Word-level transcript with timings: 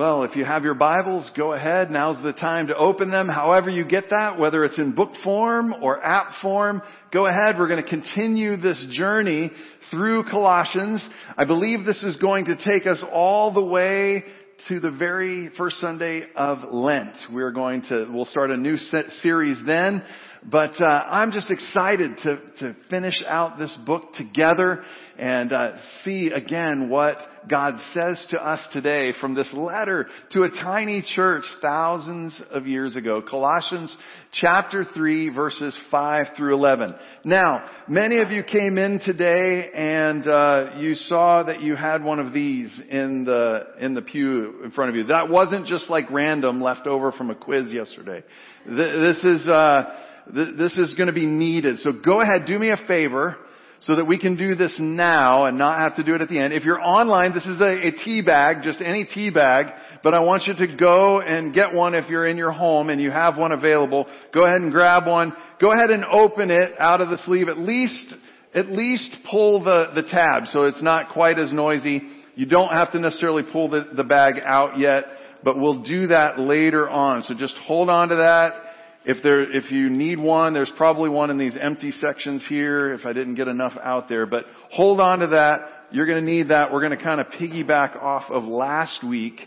Well, 0.00 0.24
if 0.24 0.34
you 0.34 0.46
have 0.46 0.64
your 0.64 0.72
Bibles, 0.72 1.30
go 1.36 1.52
ahead. 1.52 1.90
Now's 1.90 2.22
the 2.22 2.32
time 2.32 2.68
to 2.68 2.74
open 2.74 3.10
them. 3.10 3.28
However 3.28 3.68
you 3.68 3.84
get 3.84 4.08
that, 4.08 4.38
whether 4.38 4.64
it's 4.64 4.78
in 4.78 4.92
book 4.92 5.10
form 5.22 5.74
or 5.82 6.02
app 6.02 6.40
form, 6.40 6.80
go 7.12 7.26
ahead. 7.26 7.56
We're 7.58 7.68
going 7.68 7.84
to 7.84 7.90
continue 7.90 8.56
this 8.56 8.82
journey 8.92 9.50
through 9.90 10.24
Colossians. 10.30 11.06
I 11.36 11.44
believe 11.44 11.84
this 11.84 12.02
is 12.02 12.16
going 12.16 12.46
to 12.46 12.56
take 12.64 12.86
us 12.86 13.04
all 13.12 13.52
the 13.52 13.62
way 13.62 14.24
to 14.68 14.80
the 14.80 14.90
very 14.90 15.50
first 15.58 15.76
Sunday 15.80 16.28
of 16.34 16.72
Lent. 16.72 17.14
We're 17.30 17.52
going 17.52 17.82
to, 17.90 18.06
we'll 18.10 18.24
start 18.24 18.50
a 18.50 18.56
new 18.56 18.78
series 19.20 19.58
then. 19.66 20.02
But 20.42 20.80
uh, 20.80 20.86
I'm 20.86 21.32
just 21.32 21.50
excited 21.50 22.12
to, 22.22 22.40
to 22.60 22.76
finish 22.88 23.22
out 23.26 23.58
this 23.58 23.76
book 23.84 24.14
together 24.14 24.82
and 25.18 25.52
uh, 25.52 25.72
see 26.02 26.30
again 26.34 26.88
what 26.88 27.18
God 27.46 27.74
says 27.92 28.26
to 28.30 28.42
us 28.42 28.58
today 28.72 29.12
from 29.20 29.34
this 29.34 29.50
letter 29.52 30.08
to 30.32 30.44
a 30.44 30.48
tiny 30.48 31.04
church 31.14 31.44
thousands 31.60 32.40
of 32.50 32.66
years 32.66 32.96
ago. 32.96 33.20
Colossians 33.20 33.94
chapter 34.32 34.86
3 34.94 35.28
verses 35.28 35.76
5 35.90 36.28
through 36.38 36.54
11. 36.54 36.94
Now, 37.24 37.68
many 37.86 38.20
of 38.20 38.30
you 38.30 38.42
came 38.42 38.78
in 38.78 38.98
today 39.04 39.68
and 39.74 40.26
uh, 40.26 40.70
you 40.78 40.94
saw 40.94 41.42
that 41.42 41.60
you 41.60 41.76
had 41.76 42.02
one 42.02 42.18
of 42.18 42.32
these 42.32 42.72
in 42.88 43.24
the 43.24 43.66
in 43.78 43.92
the 43.92 44.02
pew 44.02 44.64
in 44.64 44.70
front 44.70 44.88
of 44.88 44.96
you. 44.96 45.04
That 45.04 45.28
wasn't 45.28 45.66
just 45.66 45.90
like 45.90 46.10
random 46.10 46.62
left 46.62 46.86
over 46.86 47.12
from 47.12 47.28
a 47.28 47.34
quiz 47.34 47.70
yesterday. 47.70 48.24
This 48.66 49.22
is 49.22 49.46
uh, 49.46 49.84
this 50.32 50.76
is 50.78 50.94
going 50.94 51.08
to 51.08 51.12
be 51.12 51.26
needed. 51.26 51.78
So 51.78 51.92
go 51.92 52.20
ahead, 52.20 52.46
do 52.46 52.58
me 52.58 52.70
a 52.70 52.76
favor 52.86 53.36
so 53.82 53.96
that 53.96 54.04
we 54.04 54.18
can 54.18 54.36
do 54.36 54.54
this 54.54 54.74
now 54.78 55.46
and 55.46 55.56
not 55.56 55.78
have 55.78 55.96
to 55.96 56.04
do 56.04 56.14
it 56.14 56.20
at 56.20 56.28
the 56.28 56.38
end. 56.38 56.52
If 56.52 56.64
you're 56.64 56.80
online, 56.80 57.32
this 57.32 57.46
is 57.46 57.60
a, 57.60 57.88
a 57.88 57.92
tea 58.04 58.20
bag, 58.20 58.62
just 58.62 58.80
any 58.80 59.06
tea 59.06 59.30
bag, 59.30 59.72
but 60.02 60.12
I 60.12 60.20
want 60.20 60.42
you 60.46 60.54
to 60.54 60.76
go 60.76 61.20
and 61.20 61.54
get 61.54 61.72
one 61.72 61.94
if 61.94 62.08
you're 62.08 62.26
in 62.26 62.36
your 62.36 62.52
home 62.52 62.90
and 62.90 63.00
you 63.00 63.10
have 63.10 63.38
one 63.38 63.52
available. 63.52 64.06
Go 64.34 64.44
ahead 64.44 64.60
and 64.60 64.70
grab 64.70 65.06
one. 65.06 65.32
Go 65.60 65.72
ahead 65.72 65.90
and 65.90 66.04
open 66.04 66.50
it 66.50 66.72
out 66.78 67.00
of 67.00 67.08
the 67.08 67.18
sleeve. 67.24 67.48
At 67.48 67.58
least, 67.58 68.14
at 68.54 68.68
least 68.68 69.16
pull 69.30 69.64
the, 69.64 69.92
the 69.94 70.02
tab 70.02 70.46
so 70.52 70.64
it's 70.64 70.82
not 70.82 71.12
quite 71.12 71.38
as 71.38 71.50
noisy. 71.52 72.02
You 72.34 72.46
don't 72.46 72.72
have 72.72 72.92
to 72.92 72.98
necessarily 72.98 73.44
pull 73.50 73.70
the, 73.70 73.88
the 73.96 74.04
bag 74.04 74.34
out 74.44 74.78
yet, 74.78 75.04
but 75.42 75.58
we'll 75.58 75.82
do 75.82 76.08
that 76.08 76.38
later 76.38 76.88
on. 76.88 77.22
So 77.22 77.34
just 77.34 77.54
hold 77.66 77.88
on 77.88 78.10
to 78.10 78.16
that 78.16 78.69
if 79.04 79.22
there, 79.22 79.50
if 79.50 79.70
you 79.70 79.88
need 79.88 80.18
one, 80.18 80.52
there's 80.52 80.72
probably 80.76 81.08
one 81.08 81.30
in 81.30 81.38
these 81.38 81.56
empty 81.60 81.92
sections 81.92 82.44
here 82.48 82.92
if 82.94 83.06
I 83.06 83.12
didn't 83.12 83.34
get 83.34 83.48
enough 83.48 83.72
out 83.82 84.08
there, 84.08 84.26
but 84.26 84.44
hold 84.70 85.00
on 85.00 85.20
to 85.20 85.26
that. 85.28 85.58
You're 85.90 86.06
going 86.06 86.24
to 86.24 86.30
need 86.30 86.48
that. 86.48 86.72
We're 86.72 86.86
going 86.86 86.96
to 86.96 87.02
kind 87.02 87.20
of 87.20 87.26
piggyback 87.28 87.96
off 87.96 88.30
of 88.30 88.44
last 88.44 89.02
week. 89.02 89.40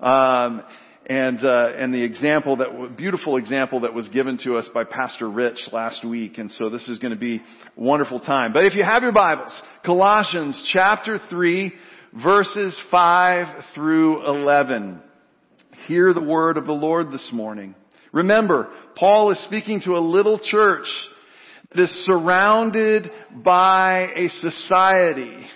Um, 0.00 0.62
and 1.06 1.44
uh, 1.44 1.72
and 1.76 1.92
the 1.92 2.02
example 2.02 2.56
that 2.56 2.96
beautiful 2.96 3.36
example 3.36 3.80
that 3.80 3.92
was 3.92 4.08
given 4.10 4.38
to 4.44 4.56
us 4.56 4.68
by 4.72 4.84
Pastor 4.84 5.28
Rich 5.28 5.58
last 5.72 6.04
week, 6.06 6.38
and 6.38 6.52
so 6.52 6.70
this 6.70 6.86
is 6.88 6.98
going 6.98 7.12
to 7.12 7.18
be 7.18 7.36
a 7.36 7.40
wonderful 7.76 8.20
time. 8.20 8.52
But 8.52 8.64
if 8.64 8.74
you 8.74 8.84
have 8.84 9.02
your 9.02 9.12
Bibles, 9.12 9.60
Colossians 9.84 10.70
chapter 10.72 11.18
three, 11.28 11.72
verses 12.22 12.78
five 12.90 13.64
through 13.74 14.24
eleven, 14.28 15.00
hear 15.88 16.14
the 16.14 16.22
word 16.22 16.56
of 16.56 16.66
the 16.66 16.72
Lord 16.72 17.10
this 17.10 17.28
morning. 17.32 17.74
Remember, 18.12 18.70
Paul 19.00 19.32
is 19.32 19.42
speaking 19.44 19.80
to 19.86 19.96
a 19.96 19.98
little 19.98 20.38
church 20.38 20.86
that 21.70 21.82
is 21.82 21.90
surrounded 22.04 23.10
by 23.42 24.08
a 24.14 24.28
society 24.28 25.46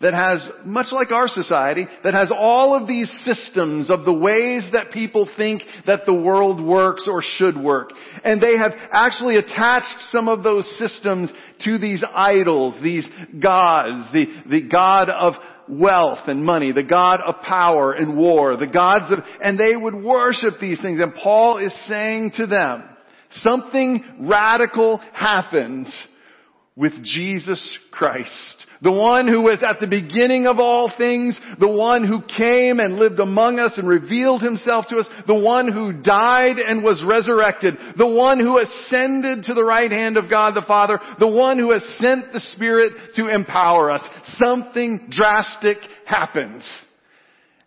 that 0.00 0.14
has, 0.14 0.48
much 0.64 0.86
like 0.90 1.12
our 1.12 1.28
society, 1.28 1.86
that 2.02 2.14
has 2.14 2.32
all 2.34 2.74
of 2.74 2.88
these 2.88 3.12
systems 3.24 3.88
of 3.88 4.04
the 4.04 4.12
ways 4.12 4.64
that 4.72 4.90
people 4.90 5.28
think 5.36 5.62
that 5.86 6.06
the 6.06 6.14
world 6.14 6.64
works 6.64 7.06
or 7.08 7.22
should 7.36 7.56
work. 7.56 7.90
And 8.24 8.42
they 8.42 8.56
have 8.56 8.72
actually 8.90 9.36
attached 9.36 10.10
some 10.10 10.26
of 10.26 10.42
those 10.42 10.66
systems 10.76 11.30
to 11.64 11.78
these 11.78 12.02
idols, 12.12 12.74
these 12.82 13.06
gods, 13.40 14.12
the, 14.12 14.26
the 14.50 14.62
God 14.62 15.08
of 15.08 15.34
wealth 15.68 16.20
and 16.26 16.44
money, 16.44 16.72
the 16.72 16.82
God 16.82 17.20
of 17.20 17.42
power 17.42 17.92
and 17.92 18.16
war, 18.16 18.56
the 18.56 18.66
gods 18.66 19.12
of, 19.12 19.18
and 19.42 19.58
they 19.58 19.76
would 19.76 19.94
worship 19.94 20.54
these 20.60 20.80
things. 20.80 21.00
And 21.00 21.14
Paul 21.14 21.58
is 21.58 21.74
saying 21.88 22.32
to 22.36 22.46
them, 22.46 22.84
something 23.32 24.04
radical 24.20 24.98
happens 25.12 25.92
with 26.76 26.92
Jesus 27.02 27.78
Christ. 27.90 28.66
The 28.82 28.90
one 28.90 29.28
who 29.28 29.42
was 29.42 29.62
at 29.62 29.78
the 29.78 29.86
beginning 29.86 30.48
of 30.48 30.58
all 30.58 30.92
things, 30.98 31.38
the 31.60 31.68
one 31.68 32.04
who 32.04 32.20
came 32.20 32.80
and 32.80 32.96
lived 32.96 33.20
among 33.20 33.60
us 33.60 33.74
and 33.76 33.88
revealed 33.88 34.42
himself 34.42 34.86
to 34.88 34.96
us, 34.96 35.06
the 35.28 35.34
one 35.34 35.70
who 35.70 35.92
died 35.92 36.58
and 36.58 36.82
was 36.82 37.00
resurrected, 37.06 37.76
the 37.96 38.08
one 38.08 38.40
who 38.40 38.58
ascended 38.58 39.44
to 39.44 39.54
the 39.54 39.64
right 39.64 39.90
hand 39.90 40.16
of 40.16 40.28
God 40.28 40.54
the 40.54 40.64
Father, 40.66 40.98
the 41.20 41.28
one 41.28 41.60
who 41.60 41.70
has 41.70 41.82
sent 42.00 42.32
the 42.32 42.40
Spirit 42.54 42.92
to 43.14 43.28
empower 43.28 43.88
us. 43.88 44.02
Something 44.42 45.08
drastic 45.10 45.78
happens. 46.04 46.68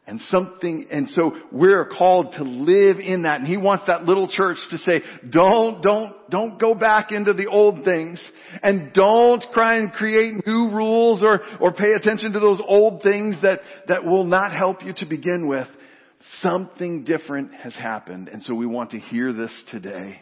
And 0.08 0.22
something, 0.28 0.86
and 0.92 1.10
so 1.10 1.32
we're 1.52 1.86
called 1.86 2.34
to 2.34 2.44
live 2.44 3.00
in 3.00 3.24
that. 3.24 3.40
And 3.40 3.48
he 3.48 3.58
wants 3.58 3.86
that 3.88 4.04
little 4.04 4.28
church 4.28 4.58
to 4.70 4.78
say, 4.78 5.02
don't, 5.28 5.82
don't, 5.82 6.14
don't 6.30 6.60
go 6.60 6.76
back 6.76 7.12
into 7.12 7.34
the 7.34 7.48
old 7.48 7.84
things. 7.84 8.22
And 8.62 8.94
don't 8.94 9.44
try 9.54 9.78
and 9.78 9.92
create 9.92 10.46
new 10.46 10.70
rules 10.72 11.24
or, 11.24 11.42
or 11.60 11.74
pay 11.74 11.94
attention 11.94 12.34
to 12.34 12.40
those 12.40 12.62
old 12.66 13.02
things 13.04 13.36
that, 13.42 13.62
that 13.88 14.06
will 14.06 14.24
not 14.24 14.54
help 14.54 14.84
you 14.84 14.94
to 14.98 15.06
begin 15.06 15.48
with. 15.48 15.68
Something 16.42 17.04
different 17.04 17.54
has 17.54 17.76
happened. 17.76 18.30
And 18.30 18.44
so 18.44 18.54
we 18.56 18.66
want 18.66 18.92
to 18.92 19.00
hear 19.00 19.32
this 19.32 19.52
today. 19.72 20.22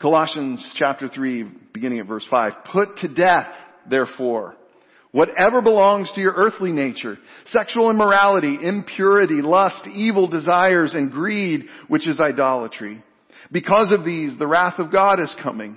Colossians 0.00 0.74
chapter 0.76 1.08
3, 1.08 1.44
beginning 1.72 2.00
at 2.00 2.06
verse 2.06 2.26
5. 2.28 2.52
Put 2.72 2.98
to 2.98 3.08
death, 3.08 3.46
therefore, 3.88 4.56
Whatever 5.12 5.60
belongs 5.60 6.10
to 6.14 6.22
your 6.22 6.32
earthly 6.32 6.72
nature, 6.72 7.18
sexual 7.50 7.90
immorality, 7.90 8.58
impurity, 8.62 9.42
lust, 9.42 9.86
evil 9.86 10.26
desires, 10.26 10.94
and 10.94 11.12
greed, 11.12 11.66
which 11.88 12.08
is 12.08 12.18
idolatry. 12.18 13.04
Because 13.52 13.92
of 13.92 14.06
these, 14.06 14.36
the 14.38 14.46
wrath 14.46 14.78
of 14.78 14.90
God 14.90 15.20
is 15.20 15.34
coming. 15.42 15.76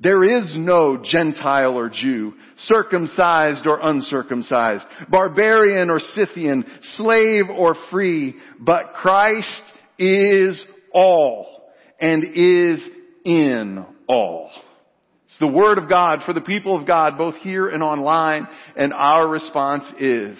there 0.00 0.24
is 0.24 0.54
no 0.56 0.96
Gentile 0.96 1.76
or 1.76 1.90
Jew, 1.90 2.32
circumcised 2.56 3.66
or 3.66 3.78
uncircumcised, 3.82 4.84
barbarian 5.10 5.90
or 5.90 6.00
Scythian, 6.00 6.64
slave 6.96 7.44
or 7.54 7.76
free, 7.90 8.34
but 8.58 8.94
Christ 8.94 9.62
is 9.98 10.64
all 10.94 11.70
and 12.00 12.24
is 12.24 12.80
in 13.24 13.84
all. 14.08 14.50
It's 15.26 15.38
the 15.38 15.46
Word 15.46 15.76
of 15.76 15.88
God 15.88 16.20
for 16.24 16.32
the 16.32 16.40
people 16.40 16.80
of 16.80 16.86
God, 16.86 17.18
both 17.18 17.36
here 17.36 17.68
and 17.68 17.82
online, 17.82 18.48
and 18.76 18.94
our 18.94 19.28
response 19.28 19.84
is, 20.00 20.38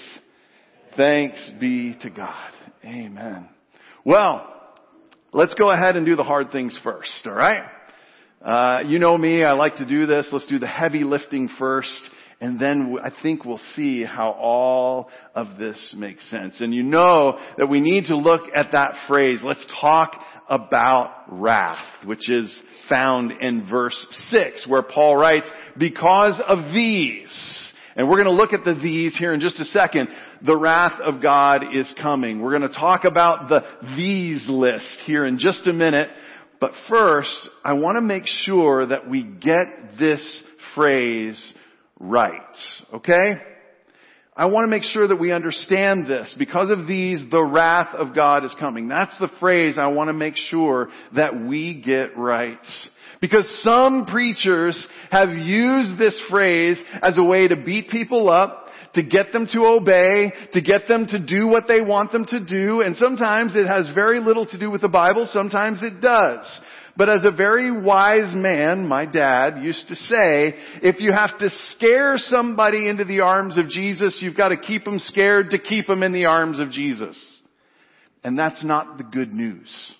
thanks 0.96 1.38
be 1.60 1.96
to 2.00 2.08
God. 2.08 2.50
Amen. 2.82 3.46
Well, 4.04 4.46
let's 5.32 5.54
go 5.54 5.70
ahead 5.70 5.96
and 5.96 6.06
do 6.06 6.16
the 6.16 6.24
hard 6.24 6.50
things 6.50 6.76
first, 6.82 7.26
alright? 7.26 7.62
Uh, 8.42 8.78
you 8.87 8.98
know 8.98 9.19
me, 9.19 9.44
I 9.44 9.52
like 9.52 9.76
to 9.76 9.84
do 9.84 10.06
this. 10.06 10.26
Let's 10.32 10.46
do 10.46 10.58
the 10.58 10.66
heavy 10.66 11.04
lifting 11.04 11.50
first, 11.58 12.00
and 12.40 12.58
then 12.58 12.96
I 13.02 13.10
think 13.22 13.44
we'll 13.44 13.60
see 13.76 14.02
how 14.02 14.31
all 14.31 15.10
of 15.34 15.58
this 15.58 15.76
makes 15.94 16.28
sense. 16.31 16.58
And 16.60 16.75
you 16.75 16.82
know 16.82 17.38
that 17.58 17.66
we 17.66 17.81
need 17.81 18.06
to 18.06 18.16
look 18.16 18.42
at 18.54 18.72
that 18.72 18.94
phrase, 19.06 19.40
let's 19.44 19.64
talk 19.78 20.19
about 20.48 21.25
wrath, 21.28 21.84
which 22.06 22.31
is 22.31 22.50
found 22.88 23.31
in 23.42 23.69
verse 23.69 24.06
6, 24.31 24.66
where 24.66 24.82
Paul 24.82 25.19
writes, 25.19 25.46
because 25.76 26.40
of 26.48 26.72
these, 26.72 27.28
and 27.94 28.08
we're 28.08 28.22
going 28.22 28.34
to 28.34 28.42
look 28.42 28.54
at 28.54 28.64
the 28.64 28.72
these 28.72 29.14
here 29.16 29.34
in 29.34 29.40
just 29.40 29.60
a 29.60 29.64
second. 29.66 30.08
The 30.46 30.56
wrath 30.56 30.98
of 31.02 31.20
God 31.20 31.76
is 31.76 31.92
coming. 32.00 32.40
We're 32.40 32.56
going 32.56 32.70
to 32.70 32.75
talk 32.75 33.04
about 33.04 33.50
the 33.50 33.62
these 33.96 34.48
list 34.48 35.00
here 35.04 35.26
in 35.26 35.38
just 35.38 35.66
a 35.66 35.72
minute. 35.75 36.08
But 36.60 36.72
first, 36.88 37.34
I 37.64 37.72
want 37.72 37.96
to 37.96 38.02
make 38.02 38.26
sure 38.26 38.86
that 38.86 39.08
we 39.08 39.22
get 39.22 39.98
this 39.98 40.42
phrase 40.74 41.42
right. 41.98 42.40
Okay? 42.92 43.40
I 44.36 44.46
want 44.46 44.64
to 44.64 44.70
make 44.70 44.84
sure 44.84 45.08
that 45.08 45.16
we 45.16 45.32
understand 45.32 46.06
this. 46.06 46.34
Because 46.38 46.70
of 46.70 46.86
these, 46.86 47.20
the 47.30 47.42
wrath 47.42 47.94
of 47.94 48.14
God 48.14 48.44
is 48.44 48.54
coming. 48.58 48.88
That's 48.88 49.16
the 49.18 49.30
phrase 49.40 49.76
I 49.76 49.88
want 49.88 50.08
to 50.08 50.14
make 50.14 50.36
sure 50.36 50.88
that 51.14 51.38
we 51.44 51.82
get 51.82 52.16
right. 52.16 52.58
Because 53.20 53.46
some 53.62 54.06
preachers 54.06 54.82
have 55.10 55.30
used 55.30 55.98
this 55.98 56.18
phrase 56.30 56.78
as 57.02 57.18
a 57.18 57.22
way 57.22 57.48
to 57.48 57.56
beat 57.56 57.90
people 57.90 58.30
up, 58.30 58.59
to 58.94 59.02
get 59.02 59.32
them 59.32 59.46
to 59.52 59.60
obey, 59.66 60.32
to 60.52 60.60
get 60.60 60.88
them 60.88 61.06
to 61.06 61.19
do 61.19 61.46
what 61.46 61.64
they 61.69 61.81
want 61.81 62.12
them 62.12 62.25
to 62.26 62.40
do, 62.40 62.81
and 62.81 62.96
sometimes 62.96 63.52
it 63.54 63.66
has 63.66 63.88
very 63.94 64.20
little 64.20 64.46
to 64.46 64.58
do 64.58 64.70
with 64.70 64.81
the 64.81 64.88
Bible, 64.88 65.28
sometimes 65.31 65.81
it 65.82 66.00
does. 66.00 66.44
But 66.96 67.08
as 67.08 67.25
a 67.25 67.34
very 67.34 67.70
wise 67.70 68.34
man, 68.34 68.87
my 68.87 69.06
dad 69.06 69.62
used 69.62 69.88
to 69.88 69.94
say, 69.94 70.54
if 70.82 71.00
you 71.00 71.12
have 71.12 71.38
to 71.38 71.48
scare 71.70 72.16
somebody 72.19 72.88
into 72.88 73.04
the 73.04 73.20
arms 73.20 73.56
of 73.56 73.69
Jesus, 73.69 74.19
you've 74.20 74.37
got 74.37 74.48
to 74.48 74.56
keep 74.56 74.84
them 74.84 74.98
scared 74.98 75.50
to 75.50 75.58
keep 75.58 75.87
them 75.87 76.02
in 76.02 76.12
the 76.12 76.26
arms 76.26 76.58
of 76.58 76.70
Jesus. 76.70 77.16
And 78.22 78.38
that's 78.38 78.62
not 78.62 78.98
the 78.98 79.04
good 79.04 79.32
news. 79.32 79.94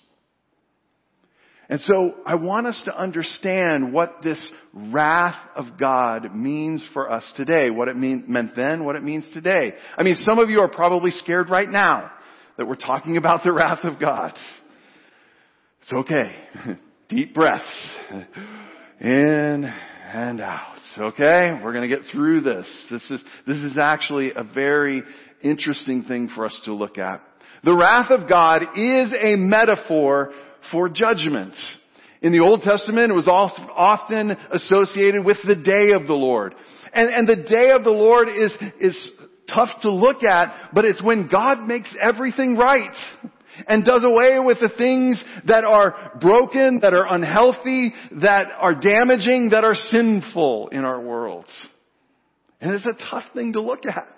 And 1.71 1.79
so 1.79 2.15
I 2.25 2.35
want 2.35 2.67
us 2.67 2.81
to 2.83 2.95
understand 2.95 3.93
what 3.93 4.17
this 4.21 4.37
wrath 4.73 5.39
of 5.55 5.77
God 5.79 6.35
means 6.35 6.83
for 6.91 7.09
us 7.09 7.23
today. 7.37 7.69
What 7.69 7.87
it 7.87 7.95
mean, 7.95 8.25
meant 8.27 8.57
then, 8.57 8.83
what 8.83 8.97
it 8.97 9.03
means 9.03 9.25
today. 9.33 9.73
I 9.97 10.03
mean, 10.03 10.15
some 10.15 10.37
of 10.37 10.49
you 10.49 10.59
are 10.59 10.67
probably 10.67 11.11
scared 11.11 11.49
right 11.49 11.69
now 11.69 12.11
that 12.57 12.67
we're 12.67 12.75
talking 12.75 13.15
about 13.15 13.45
the 13.45 13.53
wrath 13.53 13.85
of 13.85 14.01
God. 14.01 14.33
It's 15.83 15.93
okay. 15.93 16.35
Deep 17.09 17.33
breaths. 17.33 17.63
In 18.99 19.73
and 20.13 20.41
out. 20.41 20.77
Okay? 20.97 21.57
We're 21.63 21.71
gonna 21.71 21.87
get 21.87 22.01
through 22.11 22.41
this. 22.41 22.67
This 22.91 23.09
is, 23.09 23.21
this 23.47 23.59
is 23.59 23.77
actually 23.77 24.33
a 24.35 24.43
very 24.43 25.03
interesting 25.41 26.03
thing 26.03 26.31
for 26.35 26.45
us 26.45 26.61
to 26.65 26.73
look 26.73 26.97
at. 26.97 27.23
The 27.63 27.73
wrath 27.73 28.11
of 28.11 28.27
God 28.27 28.63
is 28.75 29.13
a 29.17 29.37
metaphor 29.37 30.33
for 30.71 30.89
judgment. 30.89 31.53
In 32.21 32.31
the 32.31 32.39
Old 32.39 32.61
Testament, 32.61 33.11
it 33.11 33.15
was 33.15 33.27
often 33.27 34.31
associated 34.51 35.25
with 35.25 35.37
the 35.45 35.55
day 35.55 35.91
of 35.93 36.07
the 36.07 36.13
Lord. 36.13 36.53
And, 36.93 37.09
and 37.09 37.27
the 37.27 37.47
day 37.47 37.71
of 37.71 37.83
the 37.83 37.91
Lord 37.91 38.27
is, 38.29 38.51
is 38.79 39.09
tough 39.53 39.69
to 39.81 39.91
look 39.91 40.23
at, 40.23 40.71
but 40.73 40.85
it's 40.85 41.01
when 41.01 41.27
God 41.27 41.65
makes 41.65 41.93
everything 41.99 42.57
right 42.57 42.95
and 43.67 43.85
does 43.85 44.03
away 44.03 44.37
with 44.39 44.59
the 44.59 44.71
things 44.77 45.21
that 45.47 45.63
are 45.63 46.17
broken, 46.21 46.79
that 46.81 46.93
are 46.93 47.13
unhealthy, 47.13 47.93
that 48.21 48.47
are 48.59 48.75
damaging, 48.75 49.49
that 49.49 49.63
are 49.63 49.75
sinful 49.75 50.69
in 50.69 50.85
our 50.85 51.01
world. 51.01 51.45
And 52.59 52.73
it's 52.73 52.85
a 52.85 53.09
tough 53.09 53.25
thing 53.33 53.53
to 53.53 53.61
look 53.61 53.85
at. 53.85 54.15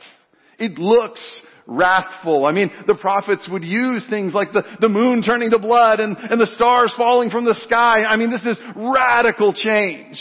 It 0.59 0.77
looks 0.77 1.21
wrathful. 1.67 2.45
I 2.45 2.51
mean, 2.51 2.71
the 2.87 2.95
prophets 2.95 3.47
would 3.49 3.63
use 3.63 4.05
things 4.09 4.33
like 4.33 4.51
the, 4.51 4.63
the 4.79 4.89
moon 4.89 5.21
turning 5.21 5.51
to 5.51 5.59
blood 5.59 5.99
and, 5.99 6.17
and 6.17 6.39
the 6.39 6.51
stars 6.55 6.93
falling 6.97 7.29
from 7.29 7.45
the 7.45 7.55
sky. 7.65 8.03
I 8.03 8.17
mean, 8.17 8.31
this 8.31 8.43
is 8.43 8.57
radical 8.75 9.53
change 9.53 10.19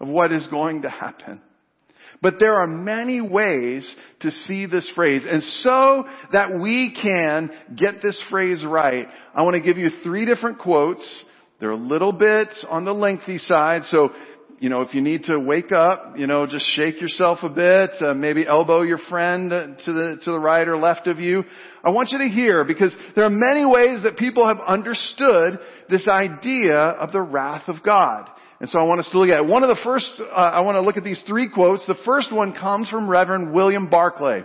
of 0.00 0.08
what 0.08 0.32
is 0.32 0.46
going 0.48 0.82
to 0.82 0.90
happen. 0.90 1.40
But 2.22 2.34
there 2.40 2.54
are 2.54 2.66
many 2.66 3.20
ways 3.20 3.88
to 4.20 4.30
see 4.30 4.66
this 4.66 4.90
phrase. 4.94 5.22
And 5.28 5.42
so 5.42 6.04
that 6.32 6.58
we 6.58 6.96
can 7.00 7.50
get 7.76 8.02
this 8.02 8.20
phrase 8.30 8.64
right, 8.66 9.06
I 9.34 9.42
want 9.42 9.54
to 9.54 9.60
give 9.60 9.76
you 9.76 9.90
three 10.02 10.24
different 10.24 10.58
quotes. 10.58 11.06
They're 11.60 11.70
a 11.70 11.76
little 11.76 12.12
bit 12.12 12.48
on 12.68 12.84
the 12.84 12.92
lengthy 12.92 13.38
side, 13.38 13.82
so 13.90 14.10
you 14.58 14.70
know, 14.70 14.80
if 14.80 14.94
you 14.94 15.02
need 15.02 15.24
to 15.24 15.38
wake 15.38 15.70
up, 15.70 16.14
you 16.16 16.26
know, 16.26 16.46
just 16.46 16.64
shake 16.74 17.00
yourself 17.00 17.40
a 17.42 17.48
bit, 17.48 17.90
uh, 18.00 18.14
maybe 18.14 18.46
elbow 18.46 18.82
your 18.82 18.98
friend 19.10 19.50
to 19.50 19.92
the, 19.92 20.20
to 20.24 20.30
the 20.30 20.38
right 20.38 20.66
or 20.66 20.78
left 20.78 21.06
of 21.06 21.18
you. 21.18 21.44
I 21.84 21.90
want 21.90 22.10
you 22.10 22.18
to 22.18 22.28
hear 22.28 22.64
because 22.64 22.94
there 23.14 23.24
are 23.24 23.30
many 23.30 23.66
ways 23.66 24.02
that 24.04 24.16
people 24.16 24.46
have 24.46 24.58
understood 24.66 25.58
this 25.90 26.08
idea 26.08 26.76
of 26.76 27.12
the 27.12 27.20
wrath 27.20 27.68
of 27.68 27.82
God. 27.82 28.30
And 28.58 28.70
so 28.70 28.78
I 28.78 28.84
want 28.84 29.00
us 29.00 29.10
to 29.10 29.18
look 29.18 29.28
at. 29.28 29.44
One 29.46 29.62
of 29.62 29.68
the 29.68 29.80
first, 29.84 30.10
uh, 30.18 30.24
I 30.24 30.62
want 30.62 30.76
to 30.76 30.80
look 30.80 30.96
at 30.96 31.04
these 31.04 31.20
three 31.26 31.50
quotes. 31.50 31.86
The 31.86 31.98
first 32.06 32.32
one 32.32 32.54
comes 32.54 32.88
from 32.88 33.10
Reverend 33.10 33.52
William 33.52 33.90
Barclay. 33.90 34.44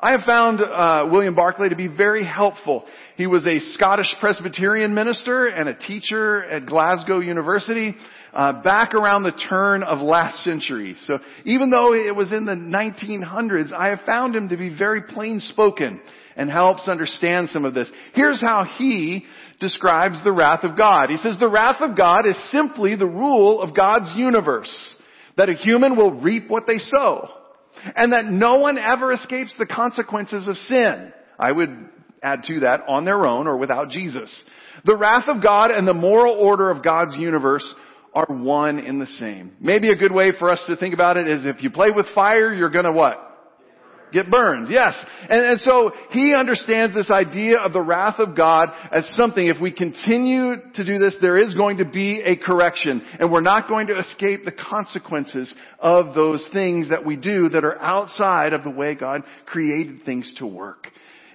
I 0.00 0.12
have 0.12 0.20
found 0.26 0.60
uh, 0.60 1.08
William 1.10 1.34
Barclay 1.34 1.70
to 1.70 1.76
be 1.76 1.88
very 1.88 2.24
helpful. 2.24 2.84
He 3.16 3.28
was 3.28 3.46
a 3.46 3.60
Scottish 3.74 4.12
Presbyterian 4.18 4.92
minister 4.92 5.46
and 5.46 5.68
a 5.68 5.74
teacher 5.74 6.44
at 6.44 6.66
Glasgow 6.66 7.20
University 7.20 7.94
uh, 8.32 8.60
back 8.62 8.94
around 8.94 9.22
the 9.22 9.40
turn 9.48 9.84
of 9.84 10.00
last 10.00 10.42
century. 10.42 10.96
So 11.06 11.18
even 11.44 11.70
though 11.70 11.94
it 11.94 12.14
was 12.14 12.32
in 12.32 12.44
the 12.44 12.54
1900s, 12.54 13.72
I 13.72 13.90
have 13.90 14.00
found 14.04 14.34
him 14.34 14.48
to 14.48 14.56
be 14.56 14.76
very 14.76 15.02
plain 15.02 15.38
spoken 15.38 16.00
and 16.36 16.50
helps 16.50 16.88
understand 16.88 17.50
some 17.50 17.64
of 17.64 17.74
this. 17.74 17.88
Here's 18.14 18.40
how 18.40 18.64
he 18.64 19.24
describes 19.60 20.22
the 20.24 20.32
wrath 20.32 20.64
of 20.64 20.76
God. 20.76 21.10
He 21.10 21.16
says 21.18 21.36
the 21.38 21.48
wrath 21.48 21.80
of 21.80 21.96
God 21.96 22.26
is 22.26 22.36
simply 22.50 22.96
the 22.96 23.06
rule 23.06 23.62
of 23.62 23.76
God's 23.76 24.10
universe. 24.16 24.74
That 25.36 25.48
a 25.48 25.54
human 25.54 25.96
will 25.96 26.20
reap 26.20 26.48
what 26.48 26.64
they 26.66 26.78
sow. 26.78 27.28
And 27.94 28.12
that 28.12 28.24
no 28.24 28.58
one 28.58 28.76
ever 28.76 29.12
escapes 29.12 29.54
the 29.56 29.66
consequences 29.66 30.48
of 30.48 30.56
sin. 30.56 31.12
I 31.38 31.52
would 31.52 31.90
add 32.24 32.42
to 32.44 32.60
that 32.60 32.80
on 32.88 33.04
their 33.04 33.26
own 33.26 33.46
or 33.46 33.56
without 33.56 33.90
Jesus. 33.90 34.30
The 34.84 34.96
wrath 34.96 35.28
of 35.28 35.42
God 35.42 35.70
and 35.70 35.86
the 35.86 35.94
moral 35.94 36.34
order 36.34 36.70
of 36.70 36.82
God's 36.82 37.14
universe 37.16 37.64
are 38.14 38.26
one 38.28 38.78
in 38.78 38.98
the 38.98 39.06
same. 39.06 39.52
Maybe 39.60 39.90
a 39.90 39.96
good 39.96 40.12
way 40.12 40.32
for 40.38 40.50
us 40.50 40.62
to 40.68 40.76
think 40.76 40.94
about 40.94 41.16
it 41.16 41.28
is 41.28 41.44
if 41.44 41.62
you 41.62 41.70
play 41.70 41.90
with 41.94 42.06
fire, 42.14 42.52
you're 42.52 42.70
gonna 42.70 42.92
what? 42.92 43.20
Get 44.14 44.30
burned. 44.30 44.68
Yes. 44.70 44.94
And, 45.28 45.44
and 45.44 45.60
so 45.60 45.90
he 46.10 46.34
understands 46.38 46.94
this 46.94 47.10
idea 47.10 47.58
of 47.58 47.72
the 47.72 47.82
wrath 47.82 48.20
of 48.20 48.36
God 48.36 48.68
as 48.92 49.04
something, 49.16 49.44
if 49.44 49.60
we 49.60 49.72
continue 49.72 50.54
to 50.74 50.84
do 50.84 50.98
this, 50.98 51.16
there 51.20 51.36
is 51.36 51.52
going 51.56 51.78
to 51.78 51.84
be 51.84 52.22
a 52.24 52.36
correction. 52.36 53.02
And 53.18 53.32
we're 53.32 53.40
not 53.40 53.68
going 53.68 53.88
to 53.88 53.98
escape 53.98 54.44
the 54.44 54.52
consequences 54.52 55.52
of 55.80 56.14
those 56.14 56.46
things 56.52 56.90
that 56.90 57.04
we 57.04 57.16
do 57.16 57.48
that 57.48 57.64
are 57.64 57.80
outside 57.82 58.52
of 58.52 58.62
the 58.62 58.70
way 58.70 58.94
God 58.94 59.22
created 59.46 60.04
things 60.04 60.32
to 60.38 60.46
work. 60.46 60.86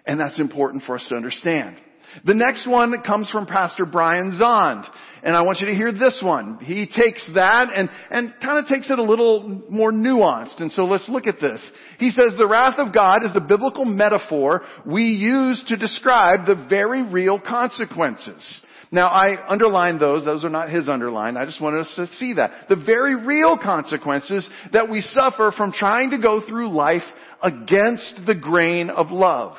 And 0.10 0.20
that's 0.20 0.40
important 0.40 0.82
for 0.86 0.96
us 0.96 1.06
to 1.10 1.16
understand. 1.16 1.78
The 2.26 2.34
next 2.34 2.68
one 2.68 3.00
comes 3.06 3.30
from 3.30 3.46
Pastor 3.46 3.86
Brian 3.86 4.40
Zahnd. 4.42 4.90
And 5.22 5.36
I 5.36 5.44
want 5.44 5.60
you 5.60 5.68
to 5.68 5.76
hear 5.76 5.92
this 5.92 6.20
one. 6.24 6.58
He 6.64 6.88
takes 6.88 7.24
that 7.36 7.68
and, 7.72 7.92
and 8.10 8.34
kind 8.42 8.58
of 8.58 8.66
takes 8.66 8.90
it 8.90 8.98
a 8.98 9.04
little 9.04 9.68
more 9.70 9.92
nuanced. 9.92 10.60
And 10.62 10.72
so 10.72 10.86
let's 10.86 11.08
look 11.08 11.28
at 11.28 11.40
this. 11.40 11.62
He 12.00 12.10
says 12.10 12.34
the 12.40 12.48
wrath 12.48 12.80
of 12.80 12.92
God 12.92 13.24
is 13.24 13.36
a 13.36 13.40
biblical 13.40 13.86
metaphor 13.86 14.64
we 14.84 15.04
use 15.04 15.64
to 15.68 15.78
describe 15.78 16.48
the 16.48 16.66
very 16.68 17.04
real 17.04 17.40
consequences. 17.40 18.44
Now 18.92 19.10
I 19.10 19.48
underlined 19.48 20.00
those. 20.00 20.26
Those 20.26 20.44
are 20.44 20.50
not 20.50 20.70
his 20.70 20.88
underline. 20.88 21.38
I 21.38 21.46
just 21.46 21.62
wanted 21.62 21.82
us 21.82 21.94
to 21.98 22.08
see 22.16 22.34
that. 22.34 22.68
The 22.68 22.76
very 22.76 23.16
real 23.16 23.60
consequences 23.62 24.50
that 24.74 24.90
we 24.90 25.02
suffer 25.02 25.54
from 25.56 25.72
trying 25.72 26.10
to 26.10 26.18
go 26.18 26.42
through 26.48 26.76
life 26.76 27.04
against 27.44 28.22
the 28.26 28.36
grain 28.36 28.90
of 28.90 29.12
love. 29.12 29.56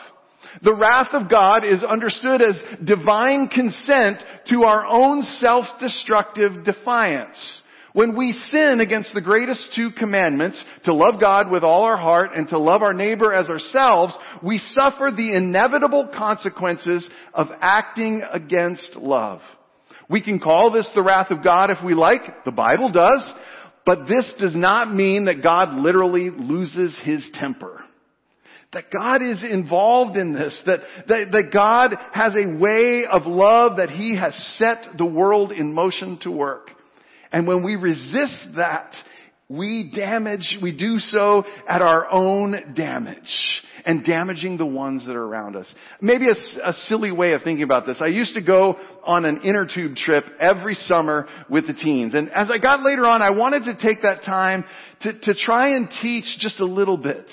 The 0.62 0.75
wrath 0.75 1.09
of 1.12 1.30
God 1.30 1.64
is 1.64 1.83
understood 1.83 2.42
as 2.42 2.57
divine 2.85 3.49
consent 3.49 4.19
to 4.50 4.62
our 4.64 4.87
own 4.87 5.23
self-destructive 5.38 6.64
defiance. 6.64 7.62
When 7.92 8.16
we 8.16 8.33
sin 8.50 8.80
against 8.80 9.12
the 9.14 9.21
greatest 9.21 9.73
two 9.75 9.90
commandments, 9.90 10.62
to 10.85 10.95
love 10.95 11.21
God 11.21 11.50
with 11.50 11.64
all 11.64 11.83
our 11.83 11.97
heart 11.97 12.30
and 12.37 12.49
to 12.50 12.59
love 12.59 12.83
our 12.83 12.92
neighbor 12.92 13.35
as 13.35 13.49
ourselves, 13.49 14.14
we 14.45 14.59
suffer 14.75 15.11
the 15.14 15.35
inevitable 15.35 16.09
consequences 16.16 17.09
of 17.35 17.49
acting 17.61 18.23
against 18.33 18.95
love. 18.95 19.40
We 20.09 20.23
can 20.23 20.38
call 20.38 20.71
this 20.71 20.88
the 20.95 21.02
wrath 21.02 21.30
of 21.30 21.42
God 21.42 21.71
if 21.71 21.78
we 21.85 21.95
like, 21.95 22.45
the 22.45 22.52
Bible 22.52 22.92
does, 22.92 23.25
but 23.85 24.07
this 24.09 24.33
does 24.38 24.54
not 24.54 24.92
mean 24.92 25.25
that 25.25 25.42
God 25.42 25.75
literally 25.75 26.30
loses 26.30 26.97
his 27.02 27.28
temper. 27.35 27.79
That 28.72 28.90
God 28.92 29.20
is 29.20 29.42
involved 29.42 30.16
in 30.16 30.32
this, 30.32 30.60
that, 30.66 30.80
that, 31.08 31.32
that 31.32 31.50
God 31.52 31.96
has 32.12 32.34
a 32.34 32.56
way 32.56 33.04
of 33.10 33.26
love 33.26 33.78
that 33.78 33.90
He 33.90 34.16
has 34.16 34.34
set 34.58 34.96
the 34.96 35.04
world 35.04 35.50
in 35.52 35.72
motion 35.72 36.18
to 36.22 36.30
work. 36.30 36.70
And 37.32 37.46
when 37.46 37.64
we 37.64 37.76
resist 37.76 38.54
that, 38.56 38.92
we 39.48 39.92
damage, 39.94 40.58
we 40.62 40.70
do 40.70 40.98
so 41.00 41.44
at 41.68 41.82
our 41.82 42.08
own 42.12 42.74
damage 42.76 43.64
and 43.84 44.04
damaging 44.04 44.58
the 44.58 44.66
ones 44.66 45.04
that 45.06 45.16
are 45.16 45.24
around 45.24 45.56
us. 45.56 45.66
Maybe 46.00 46.28
a, 46.28 46.68
a, 46.68 46.72
silly 46.84 47.10
way 47.10 47.32
of 47.32 47.42
thinking 47.42 47.64
about 47.64 47.84
this. 47.86 47.96
I 48.00 48.06
used 48.06 48.34
to 48.34 48.42
go 48.42 48.76
on 49.04 49.24
an 49.24 49.40
inner 49.42 49.66
tube 49.66 49.96
trip 49.96 50.24
every 50.38 50.74
summer 50.74 51.26
with 51.48 51.66
the 51.66 51.72
teens. 51.72 52.14
And 52.14 52.30
as 52.30 52.48
I 52.48 52.58
got 52.58 52.84
later 52.84 53.04
on, 53.06 53.22
I 53.22 53.30
wanted 53.30 53.64
to 53.64 53.74
take 53.82 54.02
that 54.02 54.22
time 54.22 54.64
to, 55.02 55.18
to 55.18 55.34
try 55.34 55.74
and 55.74 55.88
teach 56.00 56.26
just 56.38 56.60
a 56.60 56.64
little 56.64 56.98
bit 56.98 57.26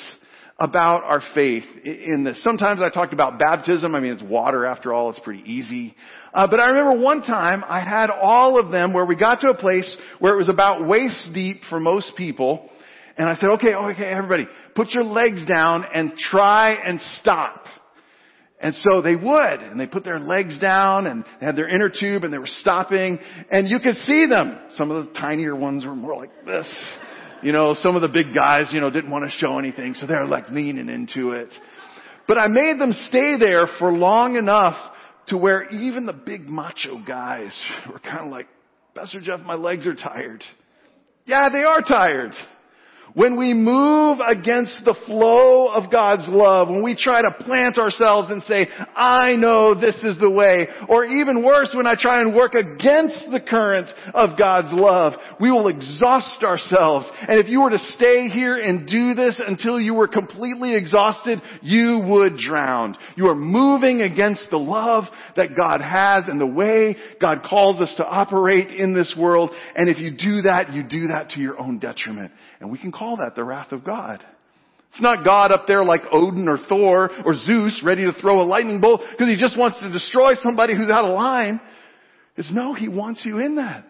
about 0.59 1.03
our 1.03 1.21
faith 1.35 1.65
in 1.85 2.23
this. 2.23 2.41
Sometimes 2.43 2.81
I 2.81 2.89
talked 2.89 3.13
about 3.13 3.37
baptism. 3.37 3.93
I 3.93 3.99
mean, 3.99 4.13
it's 4.13 4.23
water 4.23 4.65
after 4.65 4.91
all. 4.91 5.11
It's 5.11 5.19
pretty 5.19 5.43
easy. 5.45 5.95
Uh, 6.33 6.47
but 6.47 6.59
I 6.59 6.67
remember 6.67 7.03
one 7.03 7.21
time 7.21 7.63
I 7.67 7.79
had 7.79 8.09
all 8.09 8.59
of 8.59 8.71
them 8.71 8.91
where 8.91 9.05
we 9.05 9.15
got 9.15 9.41
to 9.41 9.49
a 9.49 9.55
place 9.55 9.95
where 10.19 10.33
it 10.33 10.37
was 10.37 10.49
about 10.49 10.87
waist 10.87 11.29
deep 11.33 11.61
for 11.69 11.79
most 11.79 12.13
people. 12.17 12.69
And 13.17 13.29
I 13.29 13.35
said, 13.35 13.49
okay, 13.55 13.73
okay, 13.73 14.05
everybody, 14.05 14.47
put 14.75 14.89
your 14.89 15.03
legs 15.03 15.45
down 15.45 15.85
and 15.93 16.13
try 16.17 16.73
and 16.73 16.99
stop. 17.19 17.65
And 18.59 18.73
so 18.73 19.03
they 19.03 19.15
would, 19.15 19.59
and 19.59 19.79
they 19.79 19.85
put 19.85 20.03
their 20.03 20.19
legs 20.19 20.57
down 20.57 21.05
and 21.05 21.23
they 21.39 21.45
had 21.45 21.55
their 21.55 21.67
inner 21.67 21.89
tube 21.89 22.23
and 22.23 22.33
they 22.33 22.39
were 22.39 22.47
stopping 22.47 23.19
and 23.51 23.69
you 23.69 23.79
could 23.79 23.95
see 23.97 24.25
them. 24.27 24.57
Some 24.71 24.89
of 24.89 25.05
the 25.05 25.13
tinier 25.13 25.55
ones 25.55 25.85
were 25.85 25.95
more 25.95 26.15
like 26.15 26.31
this. 26.45 26.65
You 27.43 27.51
know, 27.51 27.75
some 27.75 27.95
of 27.95 28.01
the 28.01 28.07
big 28.07 28.33
guys, 28.33 28.69
you 28.71 28.79
know, 28.79 28.89
didn't 28.89 29.11
want 29.11 29.25
to 29.25 29.31
show 29.31 29.59
anything, 29.59 29.93
so 29.93 30.07
they're 30.07 30.25
like 30.25 30.49
leaning 30.49 30.89
into 30.89 31.31
it. 31.31 31.49
But 32.27 32.37
I 32.37 32.47
made 32.47 32.79
them 32.79 32.93
stay 33.07 33.35
there 33.39 33.67
for 33.79 33.91
long 33.91 34.35
enough 34.35 34.75
to 35.27 35.37
where 35.37 35.69
even 35.69 36.05
the 36.05 36.13
big 36.13 36.47
macho 36.47 37.01
guys 37.05 37.57
were 37.91 37.99
kind 37.99 38.25
of 38.25 38.31
like, 38.31 38.47
Pastor 38.95 39.21
Jeff, 39.21 39.41
my 39.41 39.53
legs 39.53 39.85
are 39.85 39.95
tired. 39.95 40.43
Yeah, 41.25 41.49
they 41.49 41.63
are 41.63 41.81
tired. 41.81 42.33
When 43.13 43.37
we 43.37 43.53
move 43.53 44.19
against 44.19 44.75
the 44.85 44.95
flow 45.05 45.69
of 45.69 45.91
God's 45.91 46.27
love, 46.27 46.69
when 46.69 46.83
we 46.83 46.95
try 46.95 47.21
to 47.21 47.31
plant 47.43 47.77
ourselves 47.77 48.29
and 48.29 48.43
say, 48.43 48.67
I 48.95 49.35
know 49.35 49.73
this 49.73 49.95
is 50.03 50.19
the 50.19 50.29
way, 50.29 50.67
or 50.87 51.05
even 51.05 51.43
worse, 51.43 51.71
when 51.73 51.87
I 51.87 51.95
try 51.99 52.21
and 52.21 52.35
work 52.35 52.53
against 52.53 53.25
the 53.31 53.39
current 53.39 53.87
of 54.13 54.37
God's 54.37 54.71
love, 54.71 55.13
we 55.39 55.49
will 55.49 55.67
exhaust 55.67 56.43
ourselves. 56.43 57.07
And 57.27 57.39
if 57.39 57.47
you 57.47 57.61
were 57.61 57.71
to 57.71 57.79
stay 57.93 58.29
here 58.29 58.57
and 58.57 58.87
do 58.87 59.13
this 59.13 59.39
until 59.45 59.79
you 59.79 59.93
were 59.93 60.07
completely 60.07 60.75
exhausted, 60.75 61.41
you 61.61 61.99
would 61.99 62.37
drown. 62.37 62.95
You 63.15 63.27
are 63.27 63.35
moving 63.35 64.01
against 64.01 64.49
the 64.51 64.57
love 64.57 65.05
that 65.35 65.55
God 65.55 65.81
has 65.81 66.25
and 66.27 66.39
the 66.39 66.45
way 66.45 66.95
God 67.19 67.41
calls 67.47 67.81
us 67.81 67.93
to 67.97 68.05
operate 68.05 68.69
in 68.69 68.93
this 68.93 69.15
world. 69.17 69.51
And 69.75 69.89
if 69.89 69.97
you 69.97 70.11
do 70.11 70.43
that, 70.43 70.73
you 70.73 70.83
do 70.83 71.07
that 71.07 71.29
to 71.31 71.39
your 71.39 71.59
own 71.59 71.79
detriment. 71.79 72.31
And 72.59 72.71
we 72.71 72.77
can 72.77 72.91
call 72.97 73.17
that 73.17 73.35
the 73.35 73.43
wrath 73.43 73.71
of 73.71 73.83
God. 73.83 74.23
It's 74.91 75.01
not 75.01 75.23
God 75.23 75.51
up 75.51 75.65
there 75.67 75.83
like 75.83 76.01
Odin 76.11 76.47
or 76.47 76.57
Thor 76.57 77.11
or 77.25 77.35
Zeus 77.35 77.81
ready 77.83 78.05
to 78.05 78.13
throw 78.13 78.41
a 78.41 78.43
lightning 78.47 78.81
bolt 78.81 79.01
because 79.11 79.27
he 79.27 79.37
just 79.37 79.57
wants 79.57 79.79
to 79.81 79.91
destroy 79.91 80.33
somebody 80.35 80.75
who's 80.75 80.89
out 80.89 81.05
of 81.05 81.13
line. 81.13 81.59
It's 82.35 82.51
no, 82.51 82.73
he 82.73 82.87
wants 82.87 83.25
you 83.25 83.39
in 83.39 83.55
that. 83.55 83.85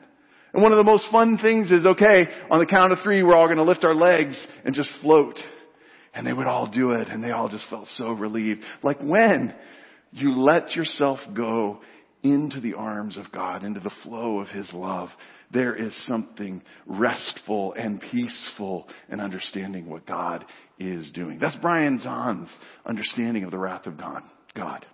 And 0.53 0.63
one 0.63 0.71
of 0.71 0.77
the 0.77 0.83
most 0.83 1.05
fun 1.11 1.37
things 1.37 1.71
is, 1.71 1.85
okay, 1.85 2.27
on 2.49 2.59
the 2.59 2.65
count 2.65 2.91
of 2.91 2.99
three, 3.03 3.21
we're 3.21 3.35
all 3.35 3.45
going 3.45 3.57
to 3.57 3.63
lift 3.63 3.83
our 3.83 3.95
legs 3.95 4.35
and 4.65 4.73
just 4.73 4.89
float. 5.01 5.37
And 6.13 6.25
they 6.25 6.33
would 6.33 6.47
all 6.47 6.67
do 6.67 6.91
it 6.91 7.09
and 7.09 7.23
they 7.23 7.31
all 7.31 7.47
just 7.47 7.69
felt 7.69 7.87
so 7.95 8.11
relieved. 8.11 8.63
Like 8.81 8.99
when 8.99 9.53
you 10.11 10.31
let 10.31 10.71
yourself 10.71 11.19
go 11.33 11.79
into 12.23 12.59
the 12.59 12.73
arms 12.73 13.17
of 13.17 13.31
God, 13.31 13.63
into 13.63 13.79
the 13.79 13.91
flow 14.03 14.39
of 14.39 14.47
His 14.47 14.71
love, 14.73 15.09
there 15.51 15.75
is 15.75 15.93
something 16.05 16.61
restful 16.85 17.73
and 17.73 18.01
peaceful 18.01 18.87
in 19.09 19.19
understanding 19.19 19.89
what 19.89 20.05
God 20.05 20.45
is 20.77 21.09
doing. 21.11 21.39
That's 21.39 21.55
Brian 21.61 21.99
Zahnd's 21.99 22.51
understanding 22.85 23.43
of 23.43 23.51
the 23.51 23.57
wrath 23.57 23.85
of 23.85 23.97
God. 23.97 24.85